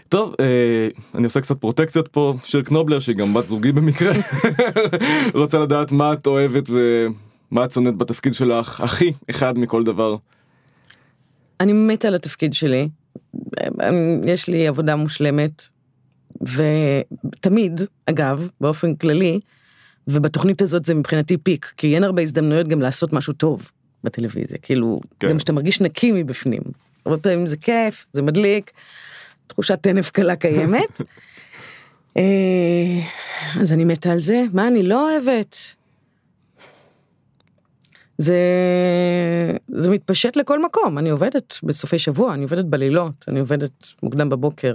טוב, 0.09 0.33
אה, 0.39 0.87
אני 1.15 1.23
עושה 1.23 1.41
קצת 1.41 1.57
פרוטקציות 1.57 2.07
פה, 2.07 2.33
שיר 2.43 2.61
קנובלר 2.61 2.99
שהיא 2.99 3.15
גם 3.15 3.33
בת 3.33 3.47
זוגי 3.47 3.71
במקרה, 3.71 4.13
רוצה 5.33 5.59
לדעת 5.59 5.91
מה 5.91 6.13
את 6.13 6.27
אוהבת 6.27 6.69
ומה 6.69 7.65
את 7.65 7.71
שונאת 7.71 7.97
בתפקיד 7.97 8.33
שלך, 8.33 8.81
הכי 8.81 9.13
אחד 9.29 9.57
מכל 9.57 9.83
דבר. 9.83 10.15
אני 11.59 11.73
מתה 11.73 12.07
על 12.07 12.15
התפקיד 12.15 12.53
שלי, 12.53 12.89
יש 14.25 14.47
לי 14.47 14.67
עבודה 14.67 14.95
מושלמת, 14.95 15.63
ותמיד, 16.41 17.81
אגב, 18.05 18.49
באופן 18.61 18.95
כללי, 18.95 19.39
ובתוכנית 20.07 20.61
הזאת 20.61 20.85
זה 20.85 20.93
מבחינתי 20.93 21.37
פיק, 21.37 21.73
כי 21.77 21.95
אין 21.95 22.03
הרבה 22.03 22.21
הזדמנויות 22.21 22.67
גם 22.67 22.81
לעשות 22.81 23.13
משהו 23.13 23.33
טוב 23.33 23.71
בטלוויזיה, 24.03 24.57
כאילו, 24.61 24.99
כן. 25.19 25.29
גם 25.29 25.39
שאתה 25.39 25.53
מרגיש 25.53 25.81
נקי 25.81 26.11
מבפנים. 26.11 26.61
הרבה 27.05 27.17
פעמים 27.17 27.47
זה 27.47 27.57
כיף, 27.57 28.05
זה 28.13 28.21
מדליק, 28.21 28.71
תחושת 29.47 29.79
טנף 29.81 30.11
קלה 30.11 30.35
קיימת. 30.35 31.01
אה, 32.17 32.23
אז 33.61 33.73
אני 33.73 33.85
מתה 33.85 34.11
על 34.11 34.19
זה, 34.19 34.43
מה 34.53 34.67
אני 34.67 34.83
לא 34.83 35.11
אוהבת? 35.11 35.57
זה, 38.19 38.37
זה 39.67 39.89
מתפשט 39.89 40.35
לכל 40.35 40.63
מקום, 40.63 40.97
אני 40.97 41.09
עובדת 41.09 41.55
בסופי 41.63 41.99
שבוע, 41.99 42.33
אני 42.33 42.43
עובדת 42.43 42.65
בלילות, 42.65 43.25
אני 43.27 43.39
עובדת 43.39 43.87
מוקדם 44.03 44.29
בבוקר. 44.29 44.73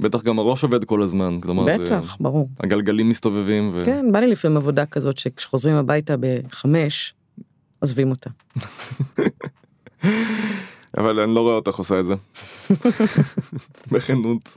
בטח 0.00 0.22
גם 0.22 0.38
הראש 0.38 0.62
עובד 0.62 0.84
כל 0.84 1.02
הזמן, 1.02 1.40
כלומר, 1.40 1.64
בטח, 1.64 2.16
זה, 2.16 2.16
ברור. 2.20 2.48
הגלגלים 2.60 3.08
מסתובבים. 3.08 3.70
ו... 3.72 3.84
כן, 3.84 4.12
בא 4.12 4.20
לי 4.20 4.26
לפעמים 4.26 4.56
עבודה 4.56 4.86
כזאת 4.86 5.18
שכשחוזרים 5.18 5.74
הביתה 5.76 6.14
בחמש, 6.20 7.14
עוזבים 7.78 8.10
אותה. 8.10 8.30
אבל 10.98 11.20
אני 11.20 11.34
לא 11.34 11.40
רואה 11.40 11.54
אותך 11.54 11.74
עושה 11.76 12.00
את 12.00 12.04
זה. 12.06 12.14
בכנות. 13.92 14.56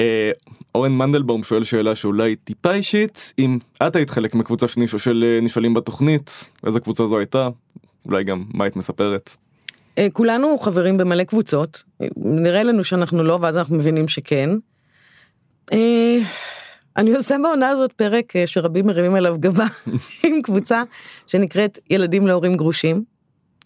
אה, 0.00 0.30
אורן 0.74 0.92
מנדלבאום 0.92 1.42
שואל 1.42 1.64
שאלה 1.64 1.94
שאולי 1.94 2.36
טיפה 2.36 2.72
אישית, 2.72 3.32
אם 3.38 3.58
את 3.86 3.96
היית 3.96 4.10
חלק 4.10 4.34
מקבוצה 4.34 4.68
של 4.68 5.24
אה, 5.24 5.40
נשאלים 5.42 5.74
בתוכנית, 5.74 6.50
איזה 6.66 6.80
קבוצה 6.80 7.06
זו 7.06 7.18
הייתה? 7.18 7.48
אולי 8.06 8.24
גם 8.24 8.44
מה 8.54 8.64
היית 8.64 8.76
מספרת? 8.76 9.36
אה, 9.98 10.06
כולנו 10.12 10.58
חברים 10.58 10.96
במלא 10.96 11.24
קבוצות, 11.24 11.82
נראה 12.16 12.62
לנו 12.62 12.84
שאנחנו 12.84 13.24
לא, 13.24 13.38
ואז 13.40 13.58
אנחנו 13.58 13.76
מבינים 13.76 14.08
שכן. 14.08 14.50
אני 16.96 17.14
עושה 17.14 17.36
בעונה 17.42 17.68
הזאת 17.68 17.92
פרק 17.92 18.32
שרבים 18.46 18.86
מרימים 18.86 19.14
עליו 19.14 19.36
גבה 19.40 19.66
עם 20.24 20.42
קבוצה 20.42 20.82
שנקראת 21.26 21.78
ילדים 21.90 22.26
להורים 22.26 22.56
גרושים. 22.56 23.04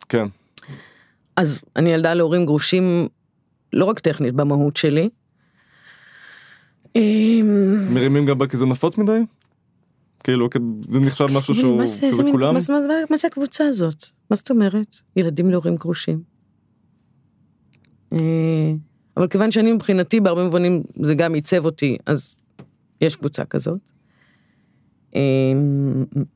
כן. 0.09 0.27
אז 1.37 1.61
אני 1.77 1.93
ילדה 1.93 2.15
להורים 2.15 2.47
גרושים 2.47 3.09
לא 3.73 3.85
רק 3.85 3.99
טכנית 3.99 4.35
במהות 4.35 4.77
שלי. 4.77 5.09
אמ, 6.97 7.95
מרימים 7.95 8.27
גבה 8.27 8.47
כי 8.47 8.57
זה 8.57 8.67
נפוץ 8.67 8.99
מדי? 8.99 9.21
כאילו 10.25 10.49
זה 10.89 11.01
נחשב 11.01 11.27
משהו 11.35 11.55
שהוא 11.55 11.83
כזה 11.83 12.23
כולם? 12.33 12.55
מה 13.11 13.17
זה 13.17 13.27
הקבוצה 13.27 13.65
הזאת? 13.65 14.05
מה 14.31 14.37
זאת 14.37 14.51
אומרת? 14.51 14.97
ילדים 15.17 15.51
להורים 15.51 15.77
גרושים. 15.77 16.23
אה, 18.13 18.73
אבל 19.17 19.29
כיוון 19.29 19.51
שאני 19.51 19.73
מבחינתי 19.73 20.21
בהרבה 20.21 20.45
מובנים 20.45 20.83
זה 21.03 21.15
גם 21.15 21.35
עיצב 21.35 21.65
אותי 21.65 21.97
אז 22.07 22.37
יש 23.01 23.17
קבוצה 23.17 23.45
כזאת. 23.45 23.79
אמ, 25.15 25.21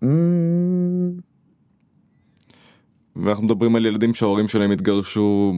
אמ, 0.02 1.12
ואנחנו 3.16 3.44
מדברים 3.44 3.76
על 3.76 3.86
ילדים 3.86 4.14
שההורים 4.14 4.48
שלהם 4.48 4.70
התגרשו 4.70 5.54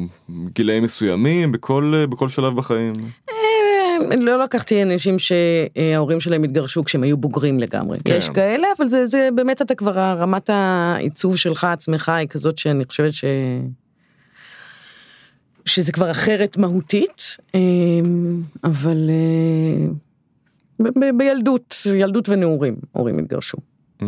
גילאים 0.55 0.83
מסוימים 0.83 1.53
בכל 1.53 2.05
בכל 2.11 2.29
שלב 2.29 2.57
בחיים. 2.57 2.93
לא 4.21 4.43
לקחתי 4.45 4.83
אנשים 4.83 5.17
שההורים 5.19 6.21
שלהם 6.21 6.45
התגרשו 6.45 6.85
כשהם 6.85 7.03
היו 7.03 7.17
בוגרים 7.17 7.61
לגמרי. 7.61 7.99
כן. 8.05 8.15
יש 8.15 8.29
כאלה, 8.29 8.69
אבל 8.79 8.89
זה, 8.89 9.07
זה 9.07 9.29
באמת 9.35 9.63
אתה 9.63 9.75
כבר, 9.75 10.17
רמת 10.19 10.51
העיצוב 10.51 11.37
שלך 11.37 11.65
עצמך 11.65 12.09
היא 12.09 12.29
כזאת 12.29 12.59
שאני 12.59 12.85
חושבת 12.85 13.13
ש... 13.13 13.25
שזה 15.67 15.93
כבר 15.93 16.11
אחרת 16.11 16.59
מהותית, 16.59 17.37
אה, 17.55 17.61
אבל 18.65 19.11
אה, 19.11 19.87
ב- 20.81 20.99
ב- 20.99 21.19
בילדות, 21.19 21.77
ילדות 21.95 22.29
ונעורים, 22.29 22.77
הורים 22.93 23.19
התגרשו. 23.19 23.59
Mm-hmm. 24.01 24.05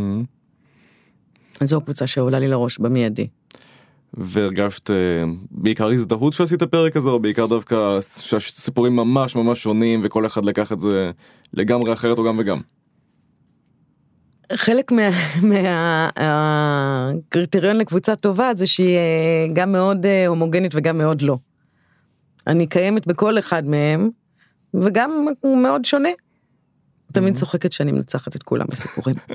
זו 1.65 1.81
קבוצה 1.81 2.07
שעולה 2.07 2.39
לי 2.39 2.49
לראש 2.49 2.79
במיידי. 2.79 3.27
והרגשת 4.17 4.91
אה, 4.91 4.97
בעיקר 5.51 5.87
הזדהות 5.87 6.33
שעשית 6.33 6.63
פרק 6.63 6.97
הזה 6.97 7.09
או 7.09 7.21
בעיקר 7.21 7.47
דווקא 7.47 7.99
שהסיפורים 8.01 8.97
ממש 8.97 9.37
ממש 9.37 9.63
שונים 9.63 10.01
וכל 10.05 10.27
אחד 10.27 10.45
לקח 10.45 10.73
את 10.73 10.81
זה 10.81 11.11
לגמרי 11.55 11.93
אחרת 11.93 12.19
או 12.19 12.25
גם 12.25 12.39
וגם. 12.39 12.61
חלק 14.53 14.93
מהקריטריון 16.17 17.77
מה, 17.77 17.81
לקבוצה 17.83 18.17
טובה 18.17 18.51
זה 18.55 18.67
שהיא 18.67 18.97
אה, 18.97 19.47
גם 19.53 19.73
מאוד 19.73 20.07
אה, 20.07 20.27
הומוגנית 20.27 20.73
וגם 20.75 20.99
מאוד 20.99 21.23
לא. 21.23 21.39
אני 22.47 22.67
קיימת 22.67 23.07
בכל 23.07 23.39
אחד 23.39 23.67
מהם 23.67 24.11
וגם 24.75 25.27
מאוד 25.45 25.85
שונה. 25.85 26.09
תמיד 27.13 27.35
mm-hmm. 27.35 27.39
צוחקת 27.39 27.73
שאני 27.73 27.93
מנצחת 27.93 28.37
את 28.37 28.43
כולם 28.43 28.67
בסיפורים. 28.71 29.17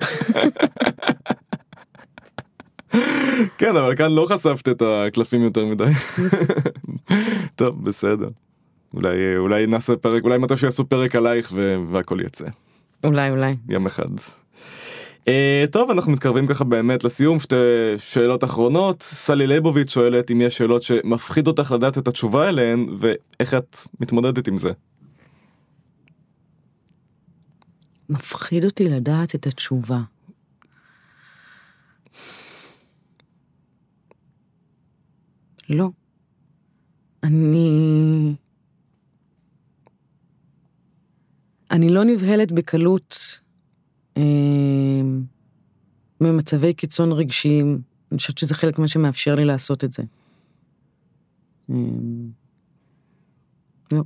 כן 3.58 3.75
אבל 3.77 3.95
כאן 3.95 4.12
לא 4.12 4.25
חשפת 4.30 4.69
את 4.69 4.82
הקלפים 4.86 5.41
יותר 5.41 5.65
מדי. 5.65 5.91
טוב 7.56 7.86
בסדר. 7.86 8.30
אולי 8.93 9.38
אולי 9.38 9.67
נעשה 9.67 9.96
פרק 9.96 10.23
אולי 10.23 10.37
מתי 10.37 10.58
שיעשו 10.58 10.85
פרק 10.85 11.15
עלייך 11.15 11.54
והכל 11.92 12.19
יצא. 12.25 12.46
אולי 13.04 13.29
אולי. 13.29 13.56
יום 13.69 13.85
אחד. 13.85 14.10
Uh, 15.21 15.23
טוב 15.71 15.89
אנחנו 15.89 16.12
מתקרבים 16.12 16.48
ככה 16.48 16.63
באמת 16.63 17.04
לסיום 17.04 17.39
שתי 17.39 17.56
שאלות 17.98 18.44
אחרונות 18.44 19.04
סלי 19.04 19.48
ליבוביץ' 19.48 19.94
שואלת 19.94 20.31
אם 20.31 20.42
יש 20.42 20.58
שאלות 20.58 20.83
שמפחיד 20.83 21.48
אותך 21.48 21.71
לדעת 21.71 21.98
את 21.98 22.08
התשובה 22.08 22.50
אליהן 22.50 22.87
ואיך 23.00 23.54
את 23.54 23.77
מתמודדת 24.00 24.48
עם 24.48 24.58
זה. 24.58 24.71
מפחיד 28.10 28.65
אותי 28.65 28.89
לדעת 28.89 29.35
את 29.35 29.48
התשובה. 29.48 30.00
לא. 35.72 35.90
אני... 37.24 38.36
אני 41.72 41.90
לא 41.90 42.04
נבהלת 42.04 42.52
בקלות 42.52 43.40
אה, 44.17 44.22
ממצבי 46.22 46.74
קיצון 46.74 47.12
רגשיים 47.12 47.82
אני 48.12 48.17
חושבת 48.17 48.38
שזה 48.38 48.56
חלק 48.56 48.80
ממה 48.80 48.88
שמאפשר 48.88 49.36
לי 49.36 49.46
לעשות 49.46 49.84
את 49.84 49.92
זה. 49.92 50.04
אמ, 51.69 52.30
לא. 53.92 54.04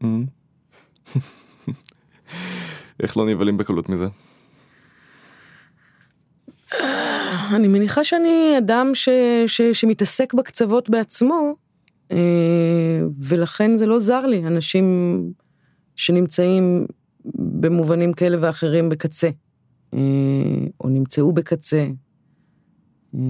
איך 3.02 3.16
לא 3.16 3.26
נבהלים 3.26 3.56
בקלות 3.56 3.88
מזה? 3.88 4.06
אני 7.52 7.68
מניחה 7.68 8.04
שאני 8.04 8.58
אדם 8.58 8.90
ש, 8.94 9.08
ש, 9.46 9.62
שמתעסק 9.62 10.34
בקצוות 10.34 10.90
בעצמו, 10.90 11.54
אה, 12.12 13.00
ולכן 13.18 13.76
זה 13.76 13.86
לא 13.86 13.98
זר 13.98 14.26
לי, 14.26 14.46
אנשים 14.46 14.86
שנמצאים 15.96 16.86
במובנים 17.34 18.12
כאלה 18.12 18.36
ואחרים 18.40 18.88
בקצה, 18.88 19.28
אה, 19.94 19.98
או 20.80 20.88
נמצאו 20.88 21.32
בקצה. 21.32 21.86
אה, 23.14 23.20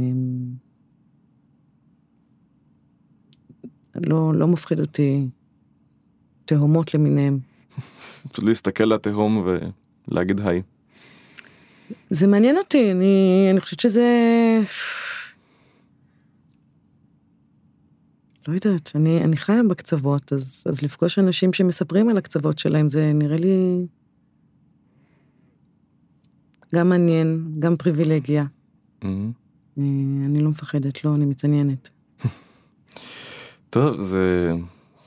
לא, 3.95 4.35
לא 4.35 4.49
מפחיד 4.49 4.81
אותי 4.81 5.29
תהומות 6.45 6.95
למיניהם. 6.95 7.39
להסתכל 8.47 8.85
לתהום 8.85 9.47
ולהגיד 10.09 10.41
היי. 10.41 10.63
זה 12.11 12.27
מעניין 12.27 12.57
אותי, 12.57 12.91
אני, 12.91 13.47
אני 13.51 13.61
חושבת 13.61 13.81
שזה... 13.81 14.09
לא 18.49 18.55
יודעת, 18.55 18.93
אני, 18.95 19.21
אני 19.21 19.37
חיה 19.37 19.63
בקצוות, 19.71 20.33
אז, 20.33 20.65
אז 20.67 20.83
לפגוש 20.83 21.19
אנשים 21.19 21.53
שמספרים 21.53 22.09
על 22.09 22.19
הקצוות 22.19 22.59
שלהם, 22.59 22.89
זה 22.89 23.13
נראה 23.15 23.37
לי 23.37 23.87
גם 26.75 26.89
מעניין, 26.89 27.45
גם 27.59 27.77
פריבילגיה. 27.77 28.45
Mm-hmm. 29.03 29.07
אני 29.79 30.41
לא 30.43 30.51
מפחדת, 30.51 31.05
לא, 31.05 31.15
אני 31.15 31.27
מתעניינת. 31.27 31.89
טוב, 33.71 34.01
זה 34.01 34.53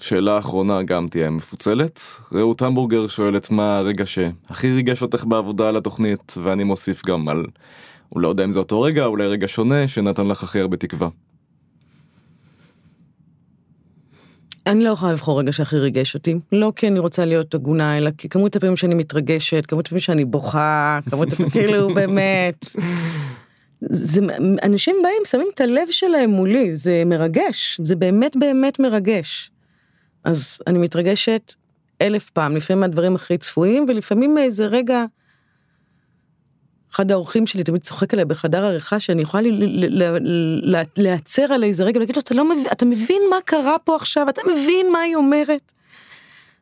שאלה 0.02 0.38
אחרונה 0.38 0.84
גם 0.84 1.08
תהיה 1.08 1.30
מפוצלת. 1.30 2.02
רעות 2.34 2.62
המבורגר 2.62 3.08
שואלת 3.08 3.52
מה 3.52 3.78
הרגע 3.78 4.06
שהכי 4.06 4.72
ריגש 4.72 5.02
אותך 5.02 5.26
בעבודה 5.26 5.70
על 5.70 5.78
התוכנית, 5.78 6.34
ואני 6.44 6.64
מוסיף 6.64 7.06
גם 7.06 7.30
על, 7.30 7.46
הוא 8.10 8.22
לא 8.22 8.28
יודע 8.28 8.44
אם 8.44 8.52
זה 8.52 8.60
אותו 8.60 8.82
רגע, 8.82 9.06
אולי 9.06 9.28
רגע 9.28 9.48
שונה, 9.48 9.88
שנתן 9.88 10.28
לך 10.28 10.44
הכי 10.44 10.60
הרבה 10.60 10.78
תקווה. 10.78 11.10
אני 14.68 14.84
לא 14.84 14.90
יכולה 14.90 15.12
לבחור 15.12 15.40
רגע 15.40 15.52
שהכי 15.52 15.78
ריגש 15.78 16.16
אותי, 16.16 16.36
לא 16.52 16.74
כי 16.76 16.88
אני 16.88 17.00
רוצה 17.00 17.26
להיות 17.26 17.54
הגונה, 17.54 17.98
אלא 17.98 18.10
כי 18.18 18.30
כמות 18.30 18.56
הפעמים 18.56 18.78
שאני 18.78 18.96
מתרגשת, 18.96 19.66
כמות 19.66 19.86
הפעמים 19.86 20.00
שאני 20.00 20.26
בוכה, 20.26 21.00
כמות 21.10 21.34
הפעמים 21.34 21.50
כאילו 21.50 21.88
באמת. 21.96 22.66
זה, 23.82 24.22
אנשים 24.64 24.96
באים, 25.04 25.22
שמים 25.26 25.48
את 25.54 25.62
הלב 25.62 25.88
שלהם 25.92 26.30
מולי, 26.30 26.76
זה 26.76 27.04
מרגש, 27.06 27.82
זה 27.84 27.96
באמת 27.96 28.38
באמת 28.38 28.80
מרגש. 28.80 29.52
אז 30.28 30.60
אני 30.68 30.80
מתרגשת 30.80 31.54
אלף 32.02 32.30
פעם, 32.30 32.56
לפעמים 32.56 32.82
מהדברים 32.82 33.16
הכי 33.16 33.38
צפויים, 33.38 33.86
ולפעמים 33.88 34.36
מאיזה 34.36 34.66
רגע, 34.66 35.06
אחד 36.92 37.12
האורחים 37.12 37.48
שלי 37.48 37.64
תמיד 37.64 37.82
צוחק 37.82 38.14
עליי 38.14 38.26
בחדר 38.26 38.66
עריכה, 38.66 39.00
שאני 39.00 39.22
יכולה 39.22 39.50
להיעצר 40.98 41.54
על 41.54 41.64
איזה 41.64 41.84
רגע, 41.84 41.98
ולהגיד 41.98 42.16
לו, 42.16 42.22
אתה 42.22 42.36
לא 42.36 42.50
מבין, 42.50 42.66
אתה 42.72 42.86
מבין 42.86 43.22
מה 43.30 43.38
קרה 43.46 43.80
פה 43.84 43.96
עכשיו, 43.96 44.30
אתה 44.30 44.42
מבין 44.52 44.92
מה 44.92 45.00
היא 45.00 45.16
אומרת? 45.16 45.72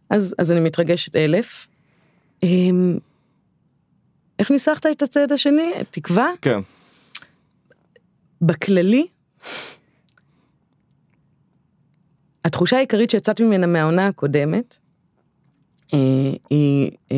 אז, 0.09 0.35
אז 0.37 0.51
אני 0.51 0.59
מתרגשת 0.59 1.15
אלף. 1.15 1.67
אמ, 2.43 2.97
איך 4.39 4.51
ניסחת 4.51 4.85
את 4.85 5.01
הצד 5.01 5.31
השני? 5.31 5.71
תקווה? 5.91 6.29
כן. 6.41 6.59
בכללי, 8.41 9.07
התחושה 12.45 12.77
העיקרית 12.77 13.09
שיצאתי 13.09 13.43
ממנה 13.43 13.67
מהעונה 13.67 14.07
הקודמת, 14.07 14.77
אה, 15.93 15.99
היא 16.49 16.91
אה, 17.11 17.17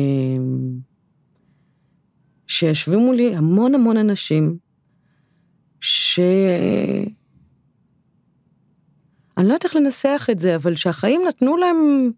שישבו 2.46 3.00
מולי 3.00 3.36
המון 3.36 3.74
המון 3.74 3.96
אנשים, 3.96 4.58
ש... 5.80 6.20
אני 9.36 9.48
לא 9.48 9.52
יודעת 9.52 9.64
איך 9.64 9.76
לנסח 9.76 10.28
את 10.30 10.38
זה, 10.38 10.56
אבל 10.56 10.74
שהחיים 10.74 11.22
נתנו 11.28 11.56
להם 11.56 12.10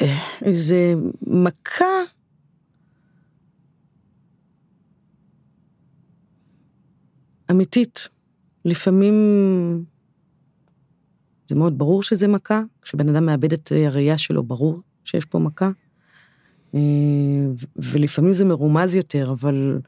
אה, 0.00 0.18
איזה 0.42 0.94
מכה 1.26 1.84
אמיתית. 7.50 8.08
לפעמים 8.64 9.14
זה 11.50 11.56
מאוד 11.56 11.78
ברור 11.78 12.02
שזה 12.02 12.28
מכה, 12.28 12.62
כשבן 12.82 13.08
אדם 13.08 13.26
מאבד 13.26 13.52
את 13.52 13.72
הראייה 13.86 14.18
שלו, 14.18 14.42
ברור 14.42 14.80
שיש 15.04 15.24
פה 15.24 15.38
מכה. 15.38 15.70
אה, 16.74 16.80
ולפעמים 17.76 18.32
זה 18.32 18.44
מרומז 18.44 18.94
יותר, 18.94 19.30
אבל 19.30 19.78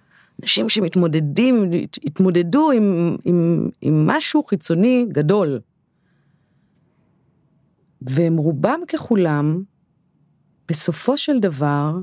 אנשים 0.42 0.68
שמתמודדים, 0.68 1.70
התמודדו 2.04 2.70
עם, 2.70 3.16
עם, 3.24 3.68
עם 3.80 4.06
משהו 4.06 4.44
חיצוני 4.44 5.06
גדול. 5.12 5.60
והם 8.02 8.36
רובם 8.36 8.80
ככולם, 8.88 9.62
בסופו 10.68 11.16
של 11.16 11.40
דבר, 11.40 11.98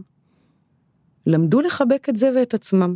למדו 1.26 1.62
לחבק 1.62 2.10
את 2.10 2.16
זה 2.16 2.32
ואת 2.36 2.54
עצמם. 2.54 2.96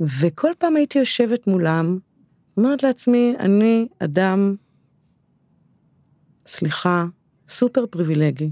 וכל 0.00 0.50
פעם 0.58 0.76
הייתי 0.76 0.98
יושבת 0.98 1.46
מולם, 1.46 1.98
אומרת 2.56 2.82
לעצמי, 2.82 3.34
אני 3.38 3.88
אדם, 3.98 4.54
סליחה, 6.48 7.04
סופר 7.48 7.86
פריבילגי. 7.86 8.50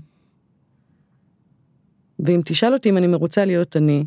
ואם 2.18 2.40
תשאל 2.44 2.72
אותי 2.72 2.90
אם 2.90 2.96
אני 2.96 3.06
מרוצה 3.06 3.44
להיות 3.44 3.76
אני, 3.76 4.04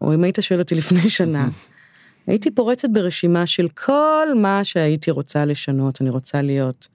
או 0.00 0.14
אם 0.14 0.24
היית 0.24 0.38
שואל 0.40 0.60
אותי 0.60 0.74
לפני 0.74 1.10
שנה, 1.10 1.48
הייתי 2.26 2.50
פורצת 2.50 2.88
ברשימה 2.90 3.46
של 3.46 3.68
כל 3.68 4.28
מה 4.36 4.64
שהייתי 4.64 5.10
רוצה 5.10 5.44
לשנות, 5.44 6.00
אני 6.00 6.10
רוצה 6.10 6.42
להיות. 6.42 6.88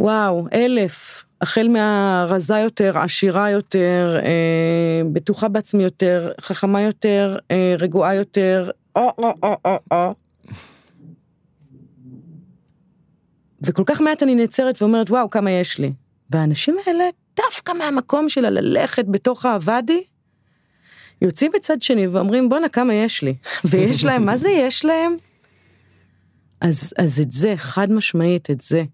וואו, 0.00 0.46
אלף, 0.52 1.24
החל 1.40 1.68
מהרזה 1.68 2.58
יותר, 2.58 2.98
עשירה 2.98 3.50
יותר, 3.50 4.18
אה, 4.22 5.02
בטוחה 5.12 5.48
בעצמי 5.48 5.82
יותר, 5.82 6.32
חכמה 6.40 6.80
יותר, 6.80 7.36
אה, 7.50 7.74
רגועה 7.78 8.14
יותר, 8.14 8.70
או 8.96 9.12
או 9.18 9.34
או 9.42 9.56
או 9.64 9.78
או. 9.92 10.21
וכל 13.62 13.82
כך 13.86 14.00
מעט 14.00 14.22
אני 14.22 14.34
נעצרת 14.34 14.82
ואומרת, 14.82 15.10
וואו, 15.10 15.30
כמה 15.30 15.50
יש 15.50 15.78
לי. 15.78 15.92
והאנשים 16.30 16.76
האלה, 16.86 17.04
דווקא 17.36 17.72
מהמקום 17.72 18.28
של 18.28 18.44
הללכת 18.44 19.04
בתוך 19.08 19.46
הוואדי, 19.46 20.04
יוצאים 21.22 21.52
בצד 21.54 21.82
שני 21.82 22.06
ואומרים, 22.06 22.48
בואנה, 22.48 22.68
כמה 22.68 22.94
יש 22.94 23.22
לי. 23.22 23.34
ויש 23.70 24.04
להם, 24.04 24.26
מה 24.26 24.36
זה 24.36 24.48
יש 24.48 24.84
להם? 24.84 25.16
אז, 26.60 26.94
אז 26.98 27.20
את 27.20 27.32
זה, 27.32 27.54
חד 27.56 27.92
משמעית, 27.92 28.50
את 28.50 28.60
זה. 28.60 28.84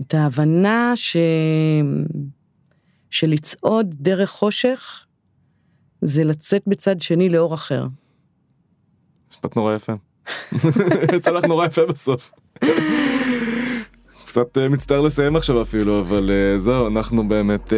את 0.00 0.14
ההבנה 0.14 0.92
ש... 0.94 1.16
שלצעוד 3.10 3.94
דרך 3.98 4.30
חושך, 4.30 5.06
זה 6.02 6.24
לצאת 6.24 6.62
בצד 6.66 7.00
שני 7.00 7.28
לאור 7.28 7.54
אחר. 7.54 7.86
משפט 9.30 9.56
נורא 9.56 9.74
יפה. 9.74 9.92
לך 11.38 11.44
נורא 11.44 11.66
יפה 11.66 11.86
בסוף. 11.86 12.32
קצת 14.36 14.58
אה, 14.58 14.68
מצטער 14.68 15.00
לסיים 15.00 15.36
עכשיו 15.36 15.62
אפילו, 15.62 16.00
אבל 16.00 16.30
uh, 16.30 16.58
זהו, 16.58 16.86
אנחנו 16.86 17.28
באמת 17.28 17.72
uh, 17.72 17.76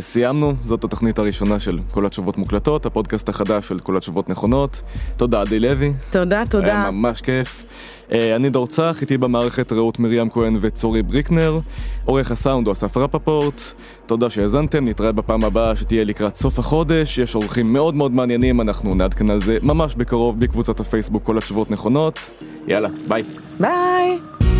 סיימנו. 0.00 0.54
זאת 0.62 0.84
התוכנית 0.84 1.18
הראשונה 1.18 1.60
של 1.60 1.78
כל 1.90 2.06
התשובות 2.06 2.38
מוקלטות, 2.38 2.86
הפודקאסט 2.86 3.28
החדש 3.28 3.68
של 3.68 3.78
כל 3.78 3.96
התשובות 3.96 4.28
נכונות. 4.28 4.82
תודה, 5.16 5.40
עדי 5.40 5.60
לוי. 5.60 5.92
תודה, 6.10 6.42
תודה. 6.50 6.66
היה 6.66 6.90
ממש 6.90 7.20
כיף. 7.20 7.64
אני 8.10 8.50
דור 8.50 8.66
צח, 8.66 8.98
איתי 9.00 9.18
במערכת 9.18 9.72
רעות 9.72 9.98
מרים 9.98 10.30
כהן 10.30 10.56
וצורי 10.60 11.02
בריקנר. 11.02 11.60
עורך 12.04 12.30
הסאונד 12.30 12.66
הוא 12.66 12.72
אסף 12.72 12.96
רפפורט. 12.96 13.62
תודה 14.06 14.30
שהאזנתם, 14.30 14.84
נתראה 14.84 15.12
בפעם 15.12 15.44
הבאה 15.44 15.76
שתהיה 15.76 16.04
לקראת 16.04 16.34
סוף 16.34 16.58
החודש. 16.58 17.18
יש 17.18 17.34
אורחים 17.34 17.72
מאוד 17.72 17.94
מאוד 17.94 18.12
מעניינים, 18.12 18.60
אנחנו 18.60 18.94
נעדכן 18.94 19.30
על 19.30 19.40
זה 19.40 19.58
ממש 19.62 19.94
בקרוב 19.94 20.40
בקבוצת 20.40 20.80
הפייסבוק 20.80 21.22
כל 21.22 21.38
התשובות 21.38 21.70
נכונות. 21.70 22.30
יאללה, 22.68 22.88
ביי. 23.08 23.22
ביי. 23.60 24.51